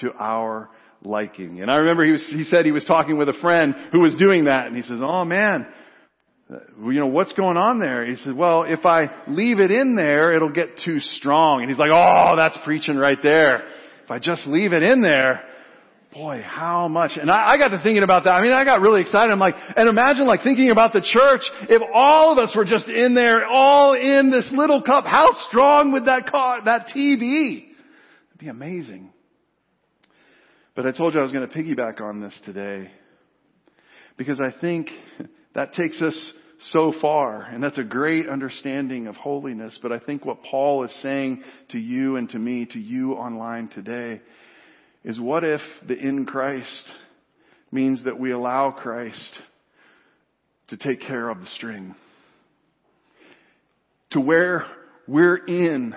to 0.00 0.12
our 0.14 0.70
liking. 1.02 1.60
And 1.60 1.70
I 1.70 1.76
remember 1.76 2.04
he, 2.04 2.12
was, 2.12 2.24
he 2.28 2.44
said 2.44 2.64
he 2.64 2.72
was 2.72 2.84
talking 2.84 3.18
with 3.18 3.28
a 3.28 3.34
friend 3.40 3.74
who 3.92 4.00
was 4.00 4.14
doing 4.16 4.44
that 4.44 4.66
and 4.66 4.76
he 4.76 4.82
says, 4.82 4.98
oh 5.02 5.24
man, 5.24 5.66
you 6.50 7.00
know, 7.00 7.06
what's 7.06 7.32
going 7.34 7.56
on 7.56 7.78
there? 7.78 8.06
He 8.06 8.16
said, 8.16 8.34
well, 8.34 8.64
if 8.64 8.86
I 8.86 9.08
leave 9.26 9.60
it 9.60 9.70
in 9.70 9.96
there, 9.96 10.32
it'll 10.32 10.48
get 10.48 10.78
too 10.84 10.98
strong. 11.00 11.60
And 11.60 11.70
he's 11.70 11.78
like, 11.78 11.90
oh, 11.92 12.34
that's 12.36 12.56
preaching 12.64 12.96
right 12.96 13.18
there. 13.22 13.66
If 14.04 14.10
I 14.10 14.18
just 14.18 14.46
leave 14.46 14.72
it 14.72 14.82
in 14.82 15.02
there, 15.02 15.42
boy, 16.14 16.42
how 16.42 16.88
much? 16.88 17.12
And 17.20 17.30
I, 17.30 17.52
I 17.52 17.58
got 17.58 17.68
to 17.68 17.82
thinking 17.82 18.02
about 18.02 18.24
that. 18.24 18.30
I 18.30 18.42
mean, 18.42 18.52
I 18.52 18.64
got 18.64 18.80
really 18.80 19.02
excited. 19.02 19.30
I'm 19.30 19.38
like, 19.38 19.56
and 19.76 19.88
imagine 19.88 20.26
like 20.26 20.42
thinking 20.42 20.70
about 20.70 20.94
the 20.94 21.02
church. 21.02 21.42
If 21.68 21.82
all 21.92 22.32
of 22.32 22.38
us 22.38 22.56
were 22.56 22.64
just 22.64 22.88
in 22.88 23.14
there, 23.14 23.46
all 23.46 23.92
in 23.92 24.30
this 24.30 24.48
little 24.50 24.82
cup, 24.82 25.04
how 25.06 25.28
strong 25.48 25.92
would 25.92 26.06
that 26.06 26.30
car, 26.30 26.64
that 26.64 26.88
tea 26.94 27.16
be? 27.16 27.74
It'd 28.30 28.40
be 28.40 28.48
amazing. 28.48 29.10
But 30.78 30.86
I 30.86 30.92
told 30.92 31.12
you 31.12 31.18
I 31.18 31.24
was 31.24 31.32
going 31.32 31.48
to 31.48 31.52
piggyback 31.52 32.00
on 32.00 32.20
this 32.20 32.40
today 32.44 32.88
because 34.16 34.40
I 34.40 34.54
think 34.60 34.88
that 35.56 35.72
takes 35.72 36.00
us 36.00 36.32
so 36.70 36.94
far, 37.02 37.42
and 37.42 37.60
that's 37.60 37.78
a 37.78 37.82
great 37.82 38.28
understanding 38.28 39.08
of 39.08 39.16
holiness. 39.16 39.76
But 39.82 39.90
I 39.90 39.98
think 39.98 40.24
what 40.24 40.44
Paul 40.44 40.84
is 40.84 40.96
saying 41.02 41.42
to 41.70 41.78
you 41.80 42.14
and 42.14 42.30
to 42.30 42.38
me, 42.38 42.64
to 42.66 42.78
you 42.78 43.14
online 43.14 43.66
today, 43.66 44.20
is 45.02 45.18
what 45.18 45.42
if 45.42 45.60
the 45.88 45.98
in 45.98 46.24
Christ 46.26 46.92
means 47.72 48.04
that 48.04 48.20
we 48.20 48.30
allow 48.30 48.70
Christ 48.70 49.36
to 50.68 50.76
take 50.76 51.00
care 51.00 51.28
of 51.28 51.40
the 51.40 51.48
string? 51.56 51.96
To 54.10 54.20
where 54.20 54.64
we're 55.08 55.44
in, 55.44 55.96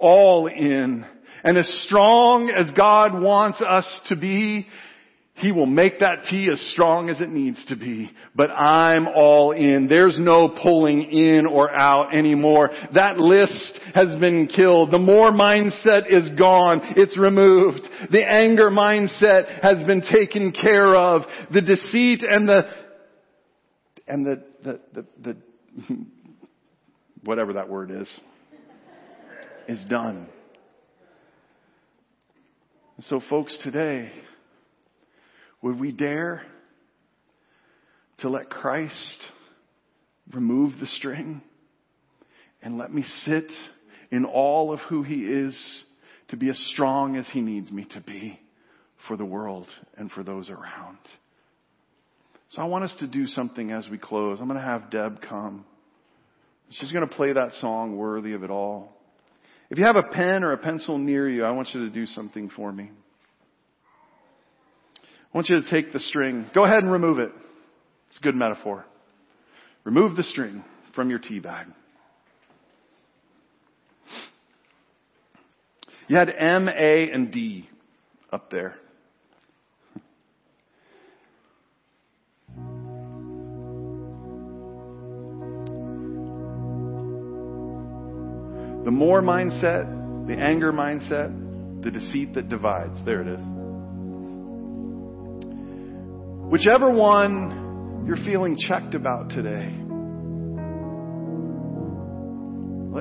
all 0.00 0.48
in, 0.48 1.06
and 1.44 1.58
as 1.58 1.68
strong 1.86 2.50
as 2.50 2.70
God 2.72 3.20
wants 3.20 3.60
us 3.60 3.86
to 4.08 4.16
be, 4.16 4.66
he 5.36 5.52
will 5.52 5.66
make 5.66 6.00
that 6.00 6.24
tea 6.30 6.48
as 6.50 6.58
strong 6.72 7.10
as 7.10 7.20
it 7.20 7.28
needs 7.28 7.62
to 7.66 7.76
be. 7.76 8.10
But 8.34 8.50
I'm 8.50 9.06
all 9.06 9.52
in. 9.52 9.86
There's 9.86 10.18
no 10.18 10.48
pulling 10.48 11.02
in 11.02 11.44
or 11.44 11.70
out 11.70 12.14
anymore. 12.14 12.70
That 12.94 13.18
list 13.18 13.78
has 13.94 14.18
been 14.18 14.46
killed. 14.46 14.90
The 14.90 14.98
more 14.98 15.30
mindset 15.30 16.10
is 16.10 16.30
gone. 16.38 16.80
It's 16.96 17.18
removed. 17.18 17.82
The 18.10 18.24
anger 18.26 18.70
mindset 18.70 19.60
has 19.62 19.86
been 19.86 20.02
taken 20.10 20.52
care 20.52 20.94
of. 20.94 21.22
The 21.52 21.60
deceit 21.60 22.22
and 22.22 22.48
the, 22.48 22.62
and 24.08 24.24
the, 24.24 24.44
the, 24.64 24.80
the, 24.94 25.06
the 25.22 25.36
whatever 27.24 27.52
that 27.54 27.68
word 27.68 27.90
is, 27.90 28.08
is 29.68 29.84
done. 29.90 30.28
So 33.02 33.20
folks, 33.28 33.54
today, 33.62 34.10
would 35.60 35.78
we 35.78 35.92
dare 35.92 36.42
to 38.18 38.30
let 38.30 38.48
Christ 38.48 39.18
remove 40.32 40.80
the 40.80 40.86
string 40.86 41.42
and 42.62 42.78
let 42.78 42.94
me 42.94 43.04
sit 43.26 43.52
in 44.10 44.24
all 44.24 44.72
of 44.72 44.80
who 44.80 45.02
He 45.02 45.26
is 45.26 45.84
to 46.28 46.38
be 46.38 46.48
as 46.48 46.58
strong 46.72 47.16
as 47.16 47.28
He 47.30 47.42
needs 47.42 47.70
me 47.70 47.86
to 47.92 48.00
be 48.00 48.40
for 49.06 49.18
the 49.18 49.26
world 49.26 49.66
and 49.98 50.10
for 50.10 50.22
those 50.22 50.48
around? 50.48 50.96
So 52.52 52.62
I 52.62 52.64
want 52.64 52.84
us 52.84 52.96
to 53.00 53.06
do 53.06 53.26
something 53.26 53.72
as 53.72 53.86
we 53.90 53.98
close. 53.98 54.40
I'm 54.40 54.48
going 54.48 54.58
to 54.58 54.64
have 54.64 54.90
Deb 54.90 55.20
come. 55.20 55.66
She's 56.70 56.92
going 56.92 57.06
to 57.06 57.14
play 57.14 57.34
that 57.34 57.52
song, 57.60 57.98
Worthy 57.98 58.32
of 58.32 58.42
It 58.42 58.50
All. 58.50 58.95
If 59.68 59.78
you 59.78 59.84
have 59.84 59.96
a 59.96 60.02
pen 60.02 60.44
or 60.44 60.52
a 60.52 60.58
pencil 60.58 60.96
near 60.96 61.28
you, 61.28 61.44
I 61.44 61.50
want 61.50 61.70
you 61.74 61.84
to 61.84 61.90
do 61.90 62.06
something 62.06 62.50
for 62.54 62.72
me. 62.72 62.90
I 65.02 65.36
want 65.36 65.48
you 65.48 65.60
to 65.60 65.70
take 65.70 65.92
the 65.92 65.98
string. 65.98 66.46
Go 66.54 66.64
ahead 66.64 66.82
and 66.82 66.90
remove 66.90 67.18
it. 67.18 67.32
It's 68.10 68.18
a 68.18 68.22
good 68.22 68.36
metaphor. 68.36 68.86
Remove 69.84 70.16
the 70.16 70.22
string 70.22 70.64
from 70.94 71.10
your 71.10 71.18
tea 71.18 71.40
bag. 71.40 71.66
You 76.08 76.16
had 76.16 76.32
M, 76.36 76.68
A, 76.68 77.10
and 77.10 77.32
D 77.32 77.68
up 78.32 78.50
there. 78.50 78.76
More 88.96 89.20
mindset, 89.20 90.26
the 90.26 90.34
anger 90.34 90.72
mindset, 90.72 91.82
the 91.82 91.90
deceit 91.90 92.34
that 92.34 92.48
divides. 92.48 92.98
There 93.04 93.20
it 93.20 93.28
is. 93.28 93.44
Whichever 96.50 96.90
one 96.90 98.04
you're 98.06 98.24
feeling 98.24 98.56
checked 98.56 98.94
about 98.94 99.30
today. 99.30 99.72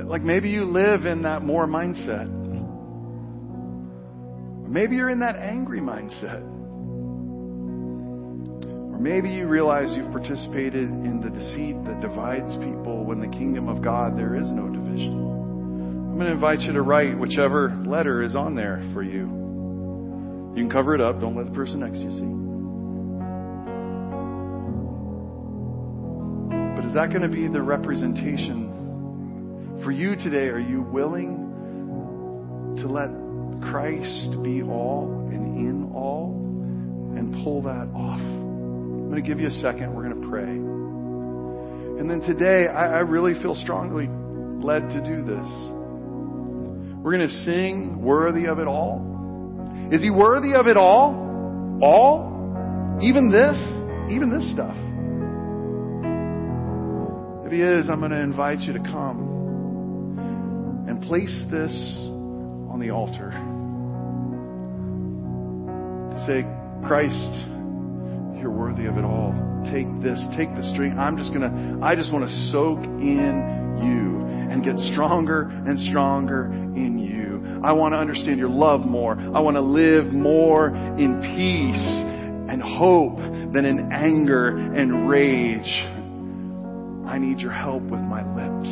Like 0.03 0.23
maybe 0.23 0.49
you 0.49 0.65
live 0.65 1.05
in 1.05 1.21
that 1.23 1.43
more 1.43 1.67
mindset. 1.67 2.27
Maybe 4.67 4.95
you're 4.95 5.09
in 5.09 5.19
that 5.19 5.35
angry 5.37 5.79
mindset. 5.79 6.41
Or 8.91 8.99
maybe 8.99 9.29
you 9.29 9.47
realize 9.47 9.95
you've 9.95 10.11
participated 10.11 10.89
in 10.89 11.21
the 11.23 11.29
deceit 11.29 11.81
that 11.85 12.01
divides 12.01 12.53
people 12.55 13.05
when 13.05 13.19
the 13.19 13.27
kingdom 13.27 13.69
of 13.69 13.83
God 13.83 14.17
there 14.17 14.35
is 14.35 14.49
no 14.51 14.67
division. 14.67 15.34
I'm 16.15 16.21
going 16.21 16.29
to 16.29 16.35
invite 16.35 16.61
you 16.61 16.71
to 16.71 16.81
write 16.81 17.19
whichever 17.19 17.75
letter 17.85 18.23
is 18.23 18.37
on 18.37 18.55
there 18.55 18.81
for 18.93 19.03
you. 19.03 19.23
You 20.55 20.63
can 20.63 20.69
cover 20.71 20.95
it 20.95 21.01
up. 21.01 21.19
Don't 21.19 21.35
let 21.35 21.47
the 21.47 21.51
person 21.51 21.81
next 21.81 21.97
to 21.97 22.03
you 22.05 22.09
see. 22.09 22.23
But 26.73 26.85
is 26.87 26.93
that 26.93 27.09
going 27.09 27.23
to 27.23 27.27
be 27.27 27.49
the 27.49 27.61
representation 27.61 29.81
for 29.83 29.91
you 29.91 30.15
today? 30.15 30.47
Are 30.47 30.57
you 30.57 30.83
willing 30.83 32.77
to 32.79 32.87
let 32.87 33.09
Christ 33.69 34.41
be 34.41 34.63
all 34.63 35.27
and 35.33 35.57
in 35.57 35.91
all 35.93 36.31
and 37.17 37.43
pull 37.43 37.61
that 37.63 37.89
off? 37.93 38.21
I'm 38.21 39.09
going 39.09 39.21
to 39.21 39.27
give 39.27 39.41
you 39.41 39.49
a 39.49 39.57
second. 39.59 39.93
We're 39.93 40.07
going 40.07 40.21
to 40.21 40.29
pray. 40.29 40.47
And 41.99 42.09
then 42.09 42.21
today, 42.21 42.69
I, 42.69 42.85
I 42.85 42.99
really 42.99 43.33
feel 43.41 43.55
strongly 43.55 44.07
led 44.63 44.87
to 44.91 45.01
do 45.01 45.25
this. 45.25 45.75
We're 47.05 47.15
going 47.17 47.29
to 47.29 47.43
sing 47.45 48.01
Worthy 48.01 48.47
of 48.47 48.57
It 48.57 48.65
All. 48.65 48.99
Is 49.91 50.01
he 50.01 50.09
worthy 50.09 50.55
of 50.55 50.65
it 50.65 50.75
all? 50.75 51.13
All? 51.79 52.97
Even 52.99 53.29
this? 53.29 53.55
Even 54.11 54.33
this 54.35 54.51
stuff? 54.51 54.75
If 57.45 57.51
He 57.51 57.61
is, 57.61 57.87
I'm 57.91 57.99
going 57.99 58.09
to 58.09 58.19
invite 58.19 58.61
you 58.61 58.73
to 58.73 58.79
come 58.79 60.15
and 60.89 60.99
place 61.03 61.43
this 61.51 61.71
on 62.73 62.79
the 62.81 62.89
altar. 62.89 63.29
To 66.09 66.25
say, 66.25 66.41
Christ, 66.87 67.13
you're 68.41 68.49
worthy 68.49 68.87
of 68.87 68.97
it 68.97 69.05
all. 69.05 69.31
Take 69.71 69.85
this, 70.01 70.17
take 70.35 70.49
the 70.55 70.67
string. 70.73 70.97
I'm 70.97 71.17
just 71.17 71.31
going 71.31 71.45
to, 71.45 71.85
I 71.85 71.93
just 71.95 72.11
want 72.11 72.27
to 72.27 72.49
soak 72.51 72.83
in 72.83 73.77
you 73.85 74.24
and 74.55 74.63
get 74.63 74.77
stronger 74.93 75.41
and 75.41 75.77
stronger 75.89 76.45
in 76.45 76.97
you. 76.97 77.59
I 77.61 77.73
want 77.73 77.93
to 77.93 77.97
understand 77.97 78.39
your 78.39 78.49
love 78.49 78.85
more. 78.85 79.19
I 79.19 79.41
want 79.41 79.55
to 79.55 79.61
live 79.61 80.13
more 80.13 80.69
in 80.69 81.19
peace 81.19 82.51
and 82.51 82.61
hope 82.61 83.17
than 83.53 83.65
in 83.65 83.91
anger 83.91 84.55
and 84.55 85.09
rage. 85.09 85.67
I 87.05 87.17
need 87.17 87.39
your 87.39 87.51
help 87.51 87.83
with 87.83 87.99
my 87.99 88.23
lips. 88.23 88.71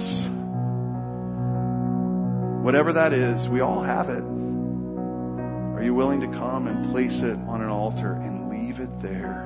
Whatever 2.63 2.93
that 2.93 3.11
is, 3.11 3.49
we 3.51 3.59
all 3.59 3.83
have 3.83 4.07
it. 4.07 4.23
Are 4.23 5.83
you 5.83 5.93
willing 5.93 6.21
to 6.21 6.27
come 6.27 6.67
and 6.67 6.91
place 6.93 7.11
it 7.11 7.37
on 7.49 7.61
an 7.61 7.67
altar 7.67 8.13
and 8.13 8.49
leave 8.49 8.79
it 8.79 9.01
there 9.01 9.42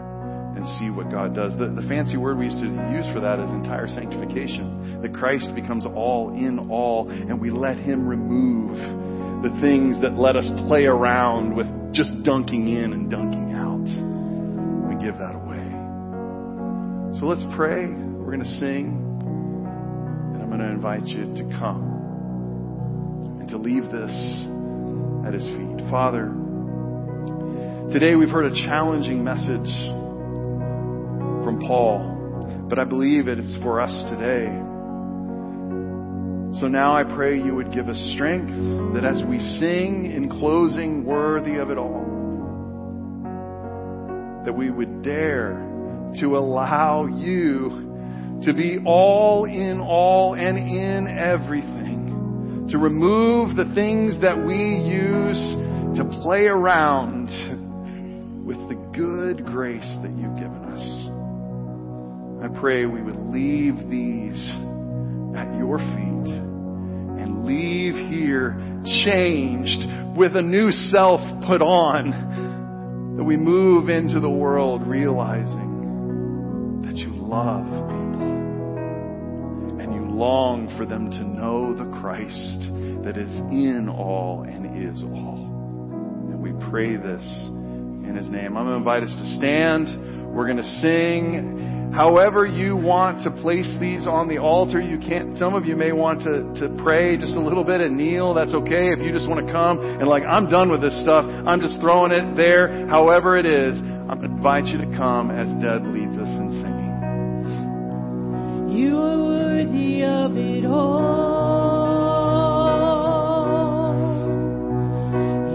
and 0.57 0.65
see 0.79 0.89
what 0.89 1.11
God 1.11 1.35
does? 1.35 1.53
The, 1.59 1.69
the 1.69 1.87
fancy 1.87 2.17
word 2.17 2.37
we 2.37 2.45
used 2.45 2.57
to 2.57 2.65
use 2.65 3.05
for 3.13 3.21
that 3.21 3.39
is 3.39 3.49
entire 3.51 3.87
sanctification. 3.87 5.01
That 5.03 5.13
Christ 5.13 5.53
becomes 5.53 5.85
all 5.85 6.33
in 6.33 6.67
all 6.71 7.09
and 7.09 7.39
we 7.39 7.51
let 7.51 7.77
Him 7.77 8.07
remove 8.07 8.73
the 9.43 9.53
things 9.61 10.01
that 10.01 10.17
let 10.17 10.35
us 10.35 10.49
play 10.67 10.85
around 10.85 11.55
with 11.55 11.67
just 11.93 12.11
dunking 12.23 12.67
in 12.67 12.91
and 12.91 13.09
dunking 13.09 13.53
out. 13.53 13.85
We 14.89 14.97
give 15.05 15.19
that 15.19 15.37
away. 15.37 15.61
So 17.19 17.27
let's 17.27 17.45
pray. 17.55 17.85
We're 17.85 18.33
going 18.33 18.43
to 18.43 18.57
sing. 18.59 18.97
And 20.33 20.41
I'm 20.41 20.49
going 20.49 20.61
to 20.61 20.69
invite 20.69 21.05
you 21.05 21.37
to 21.37 21.43
come 21.59 23.37
and 23.39 23.47
to 23.49 23.57
leave 23.57 23.83
this 23.91 24.09
at 25.25 25.33
his 25.33 25.45
feet. 25.45 25.85
Father, 25.91 26.33
today 27.93 28.15
we've 28.15 28.29
heard 28.29 28.51
a 28.51 28.55
challenging 28.65 29.23
message 29.23 29.69
from 31.47 31.61
Paul, 31.61 32.67
but 32.69 32.77
I 32.77 32.83
believe 32.83 33.29
it 33.29 33.39
is 33.39 33.55
for 33.63 33.79
us 33.79 33.93
today. 34.09 34.47
So 36.59 36.67
now 36.67 36.93
I 36.93 37.05
pray 37.05 37.37
you 37.37 37.55
would 37.55 37.71
give 37.73 37.87
us 37.87 37.97
strength 38.15 38.51
that 38.93 39.05
as 39.05 39.23
we 39.23 39.39
sing 39.39 40.11
in 40.13 40.27
closing, 40.27 41.05
worthy 41.05 41.55
of 41.55 41.71
it 41.71 41.77
all, 41.77 42.03
that 44.43 44.51
we 44.51 44.69
would 44.69 45.03
dare 45.03 45.53
to 46.19 46.35
allow 46.37 47.05
you 47.05 48.41
to 48.43 48.53
be 48.53 48.79
all 48.85 49.45
in 49.45 49.79
all 49.79 50.33
and 50.33 50.57
in 50.57 51.17
everything, 51.17 52.67
to 52.71 52.77
remove 52.77 53.55
the 53.55 53.73
things 53.73 54.21
that 54.21 54.37
we 54.37 54.83
use 54.85 55.39
to 55.97 56.03
play 56.23 56.47
around 56.47 57.29
with 58.45 58.57
the 58.67 58.75
good 58.93 59.45
grace 59.45 59.87
that. 60.03 60.16
I 62.47 62.59
pray 62.61 62.85
we 62.85 63.01
would 63.01 63.17
leave 63.17 63.75
these 63.89 64.49
at 65.35 65.53
your 65.57 65.79
feet 65.79 66.31
and 67.19 67.43
leave 67.43 67.95
here 68.09 68.55
changed 69.03 69.83
with 70.17 70.33
a 70.37 70.41
new 70.41 70.71
self 70.71 71.19
put 71.45 71.61
on 71.61 73.17
that 73.17 73.23
we 73.25 73.35
move 73.35 73.89
into 73.89 74.21
the 74.21 74.29
world 74.29 74.87
realizing 74.87 76.83
that 76.85 76.95
you 76.95 77.11
love 77.17 77.65
people 77.65 78.77
and 79.81 79.93
you 79.93 80.09
long 80.09 80.73
for 80.77 80.85
them 80.85 81.11
to 81.11 81.23
know 81.25 81.73
the 81.73 81.99
Christ 81.99 82.61
that 83.03 83.17
is 83.17 83.29
in 83.51 83.89
all 83.89 84.43
and 84.43 84.87
is 84.87 85.03
all. 85.03 86.31
And 86.31 86.41
we 86.41 86.53
pray 86.69 86.95
this 86.95 87.23
in 88.07 88.15
His 88.15 88.29
name. 88.29 88.55
I'm 88.55 88.67
going 88.67 88.67
to 88.67 88.75
invite 88.75 89.03
us 89.03 89.09
to 89.09 89.35
stand. 89.35 90.33
We're 90.33 90.45
going 90.45 90.63
to 90.63 90.79
sing. 90.79 91.57
However 91.93 92.45
you 92.45 92.75
want 92.75 93.23
to 93.23 93.31
place 93.31 93.67
these 93.79 94.05
on 94.05 94.27
the 94.27 94.37
altar, 94.37 94.79
you 94.79 94.99
can't, 94.99 95.37
some 95.37 95.55
of 95.55 95.65
you 95.65 95.75
may 95.75 95.91
want 95.91 96.21
to, 96.21 96.43
to 96.61 96.69
pray 96.83 97.17
just 97.17 97.33
a 97.33 97.39
little 97.39 97.63
bit 97.63 97.81
and 97.81 97.97
kneel. 97.97 98.33
That's 98.33 98.53
okay. 98.53 98.91
If 98.91 98.99
you 98.99 99.11
just 99.11 99.27
want 99.27 99.45
to 99.45 99.51
come 99.51 99.79
and 99.79 100.07
like, 100.07 100.23
I'm 100.23 100.49
done 100.49 100.69
with 100.69 100.81
this 100.81 100.99
stuff. 101.01 101.25
I'm 101.25 101.59
just 101.59 101.79
throwing 101.81 102.11
it 102.11 102.35
there. 102.35 102.87
However 102.87 103.35
it 103.37 103.45
is, 103.45 103.77
I'm 103.77 104.19
going 104.19 104.29
to 104.29 104.35
invite 104.35 104.65
you 104.65 104.77
to 104.77 104.85
come 104.97 105.31
as 105.31 105.47
Deb 105.61 105.83
leads 105.93 106.17
us 106.17 106.29
in 106.29 106.61
singing. 106.61 106.87
You 108.77 108.99
are 108.99 109.17
worthy 109.17 110.03
of 110.03 110.37
it 110.37 110.65
all. 110.65 111.57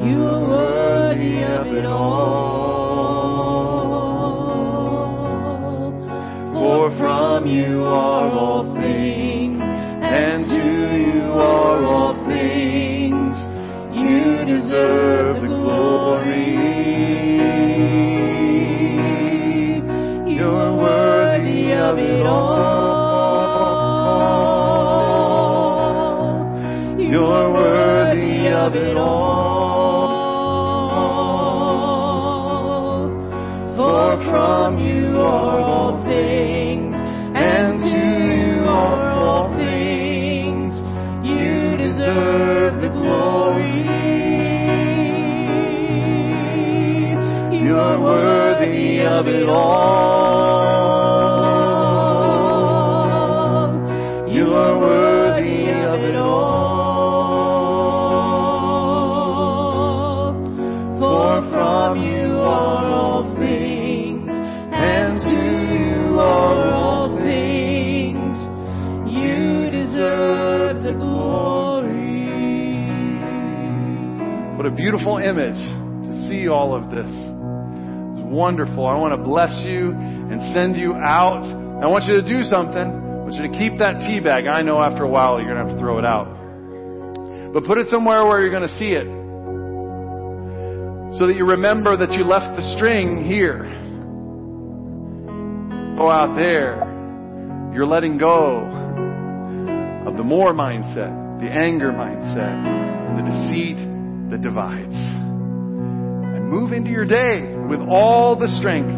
You 0.04 0.24
are 0.24 0.40
worthy 0.48 1.44
of 1.44 1.66
it 1.68 1.86
all. 1.86 2.61
For 6.72 6.88
from 6.96 7.46
you 7.46 7.84
are 7.84 8.30
all 8.30 8.64
things, 8.74 9.60
and 9.62 10.48
to 10.48 10.96
you 10.96 11.32
are 11.34 11.84
all 11.84 12.14
things. 12.26 13.36
You 13.94 14.46
deserve 14.46 15.42
the 15.42 15.48
glory. 15.48 16.56
You're 20.34 20.72
worthy 20.74 21.74
of 21.74 21.98
it 21.98 22.24
all. 22.24 22.62
You're 26.98 27.52
worthy 27.52 28.48
of 28.48 28.74
it 28.74 28.96
all. 28.96 30.22
For 33.76 34.16
from 34.24 34.78
you 34.78 34.91
the 42.80 42.88
glory. 42.88 43.82
You're 47.64 48.00
worthy 48.00 49.00
of 49.02 49.26
it 49.28 49.48
all. 49.48 50.91
Beautiful 74.92 75.16
image 75.16 75.56
to 76.04 76.28
see 76.28 76.48
all 76.48 76.76
of 76.76 76.90
this. 76.90 77.08
It's 77.08 78.28
wonderful. 78.28 78.84
I 78.84 78.94
want 79.00 79.16
to 79.16 79.22
bless 79.24 79.48
you 79.64 79.88
and 79.88 80.52
send 80.52 80.76
you 80.76 80.92
out. 80.92 81.40
I 81.80 81.88
want 81.88 82.04
you 82.04 82.20
to 82.20 82.22
do 82.22 82.44
something. 82.44 82.76
I 82.76 83.24
want 83.24 83.32
you 83.32 83.48
to 83.48 83.56
keep 83.56 83.78
that 83.78 84.04
tea 84.04 84.20
bag. 84.20 84.44
I 84.44 84.60
know 84.60 84.84
after 84.84 85.04
a 85.04 85.08
while 85.08 85.40
you're 85.40 85.48
going 85.48 85.64
to 85.64 85.64
have 85.64 85.72
to 85.72 85.80
throw 85.80 85.96
it 85.96 86.04
out. 86.04 86.28
But 87.54 87.64
put 87.64 87.78
it 87.78 87.88
somewhere 87.88 88.22
where 88.26 88.42
you're 88.42 88.52
going 88.52 88.68
to 88.68 88.76
see 88.76 88.92
it. 88.92 89.08
So 91.16 91.26
that 91.26 91.36
you 91.40 91.48
remember 91.48 91.96
that 91.96 92.12
you 92.12 92.24
left 92.24 92.54
the 92.60 92.76
string 92.76 93.24
here. 93.24 93.64
Go 95.96 96.12
out 96.12 96.36
there. 96.36 96.84
You're 97.72 97.88
letting 97.88 98.18
go 98.18 98.60
of 100.04 100.18
the 100.18 100.22
more 100.22 100.52
mindset, 100.52 101.40
the 101.40 101.48
anger 101.48 101.92
mindset, 101.92 103.16
the 103.16 103.24
deceit 103.24 103.91
that 104.32 104.40
divides. 104.40 104.96
And 104.96 106.48
move 106.48 106.72
into 106.72 106.88
your 106.88 107.04
day 107.04 107.52
with 107.68 107.80
all 107.80 108.34
the 108.34 108.48
strength 108.58 108.88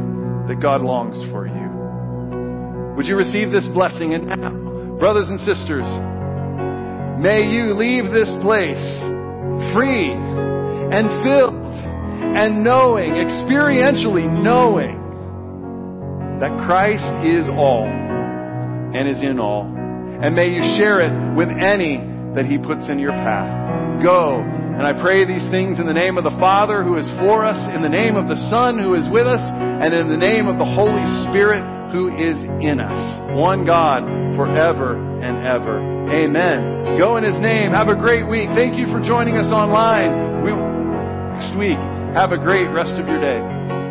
that 0.46 0.62
God 0.62 0.80
longs 0.80 1.18
for 1.34 1.46
you. 1.50 2.94
Would 2.96 3.06
you 3.06 3.16
receive 3.16 3.50
this 3.50 3.66
blessing? 3.74 4.14
And 4.14 4.30
now, 4.30 4.54
brothers 4.96 5.26
and 5.26 5.42
sisters, 5.42 5.90
may 7.18 7.50
you 7.50 7.74
leave 7.74 8.14
this 8.14 8.30
place 8.46 8.78
free 9.74 10.14
and 10.14 11.10
filled 11.26 11.74
and 12.38 12.62
knowing, 12.62 13.18
experientially 13.18 14.30
knowing 14.30 14.94
that 16.38 16.54
Christ 16.64 17.26
is 17.26 17.50
all 17.58 17.86
and 18.94 19.10
is 19.10 19.20
in 19.20 19.40
all. 19.40 19.66
And 19.66 20.36
may 20.36 20.46
you 20.46 20.62
share 20.78 21.02
it 21.02 21.10
with 21.34 21.48
any 21.50 21.98
that 22.38 22.46
He 22.46 22.56
puts 22.56 22.88
in 22.88 23.00
your 23.00 23.10
path. 23.10 24.02
Go. 24.02 24.63
And 24.74 24.82
I 24.82 24.92
pray 24.92 25.22
these 25.24 25.46
things 25.54 25.78
in 25.78 25.86
the 25.86 25.94
name 25.94 26.18
of 26.18 26.24
the 26.24 26.34
Father 26.42 26.82
who 26.82 26.98
is 26.98 27.06
for 27.22 27.46
us, 27.46 27.58
in 27.74 27.80
the 27.80 27.88
name 27.88 28.16
of 28.16 28.26
the 28.26 28.36
Son 28.50 28.78
who 28.78 28.94
is 28.94 29.06
with 29.08 29.26
us, 29.26 29.38
and 29.38 29.94
in 29.94 30.10
the 30.10 30.18
name 30.18 30.50
of 30.50 30.58
the 30.58 30.66
Holy 30.66 31.06
Spirit 31.30 31.62
who 31.94 32.10
is 32.10 32.34
in 32.58 32.82
us. 32.82 32.98
One 33.38 33.64
God 33.64 34.02
forever 34.34 34.98
and 35.22 35.46
ever. 35.46 35.78
Amen. 36.10 36.98
Go 36.98 37.16
in 37.16 37.22
His 37.22 37.38
name. 37.38 37.70
Have 37.70 37.88
a 37.88 37.94
great 37.94 38.26
week. 38.26 38.50
Thank 38.58 38.74
you 38.74 38.86
for 38.90 38.98
joining 38.98 39.38
us 39.38 39.50
online. 39.54 40.42
We, 40.42 40.50
next 40.50 41.54
week, 41.54 41.78
have 42.18 42.32
a 42.32 42.38
great 42.38 42.66
rest 42.74 42.98
of 42.98 43.06
your 43.06 43.22
day. 43.22 43.83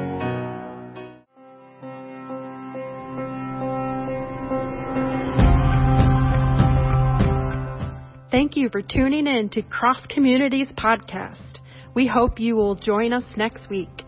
Thank 8.33 8.57
you 8.57 8.69
for 8.71 8.81
tuning 8.81 9.27
in 9.27 9.49
to 9.49 9.61
Cross 9.61 10.07
Communities 10.09 10.73
Podcast. 10.75 11.59
We 11.93 12.07
hope 12.07 12.39
you 12.39 12.55
will 12.55 12.73
join 12.73 13.13
us 13.13 13.35
next 13.37 13.69
week. 13.69 14.02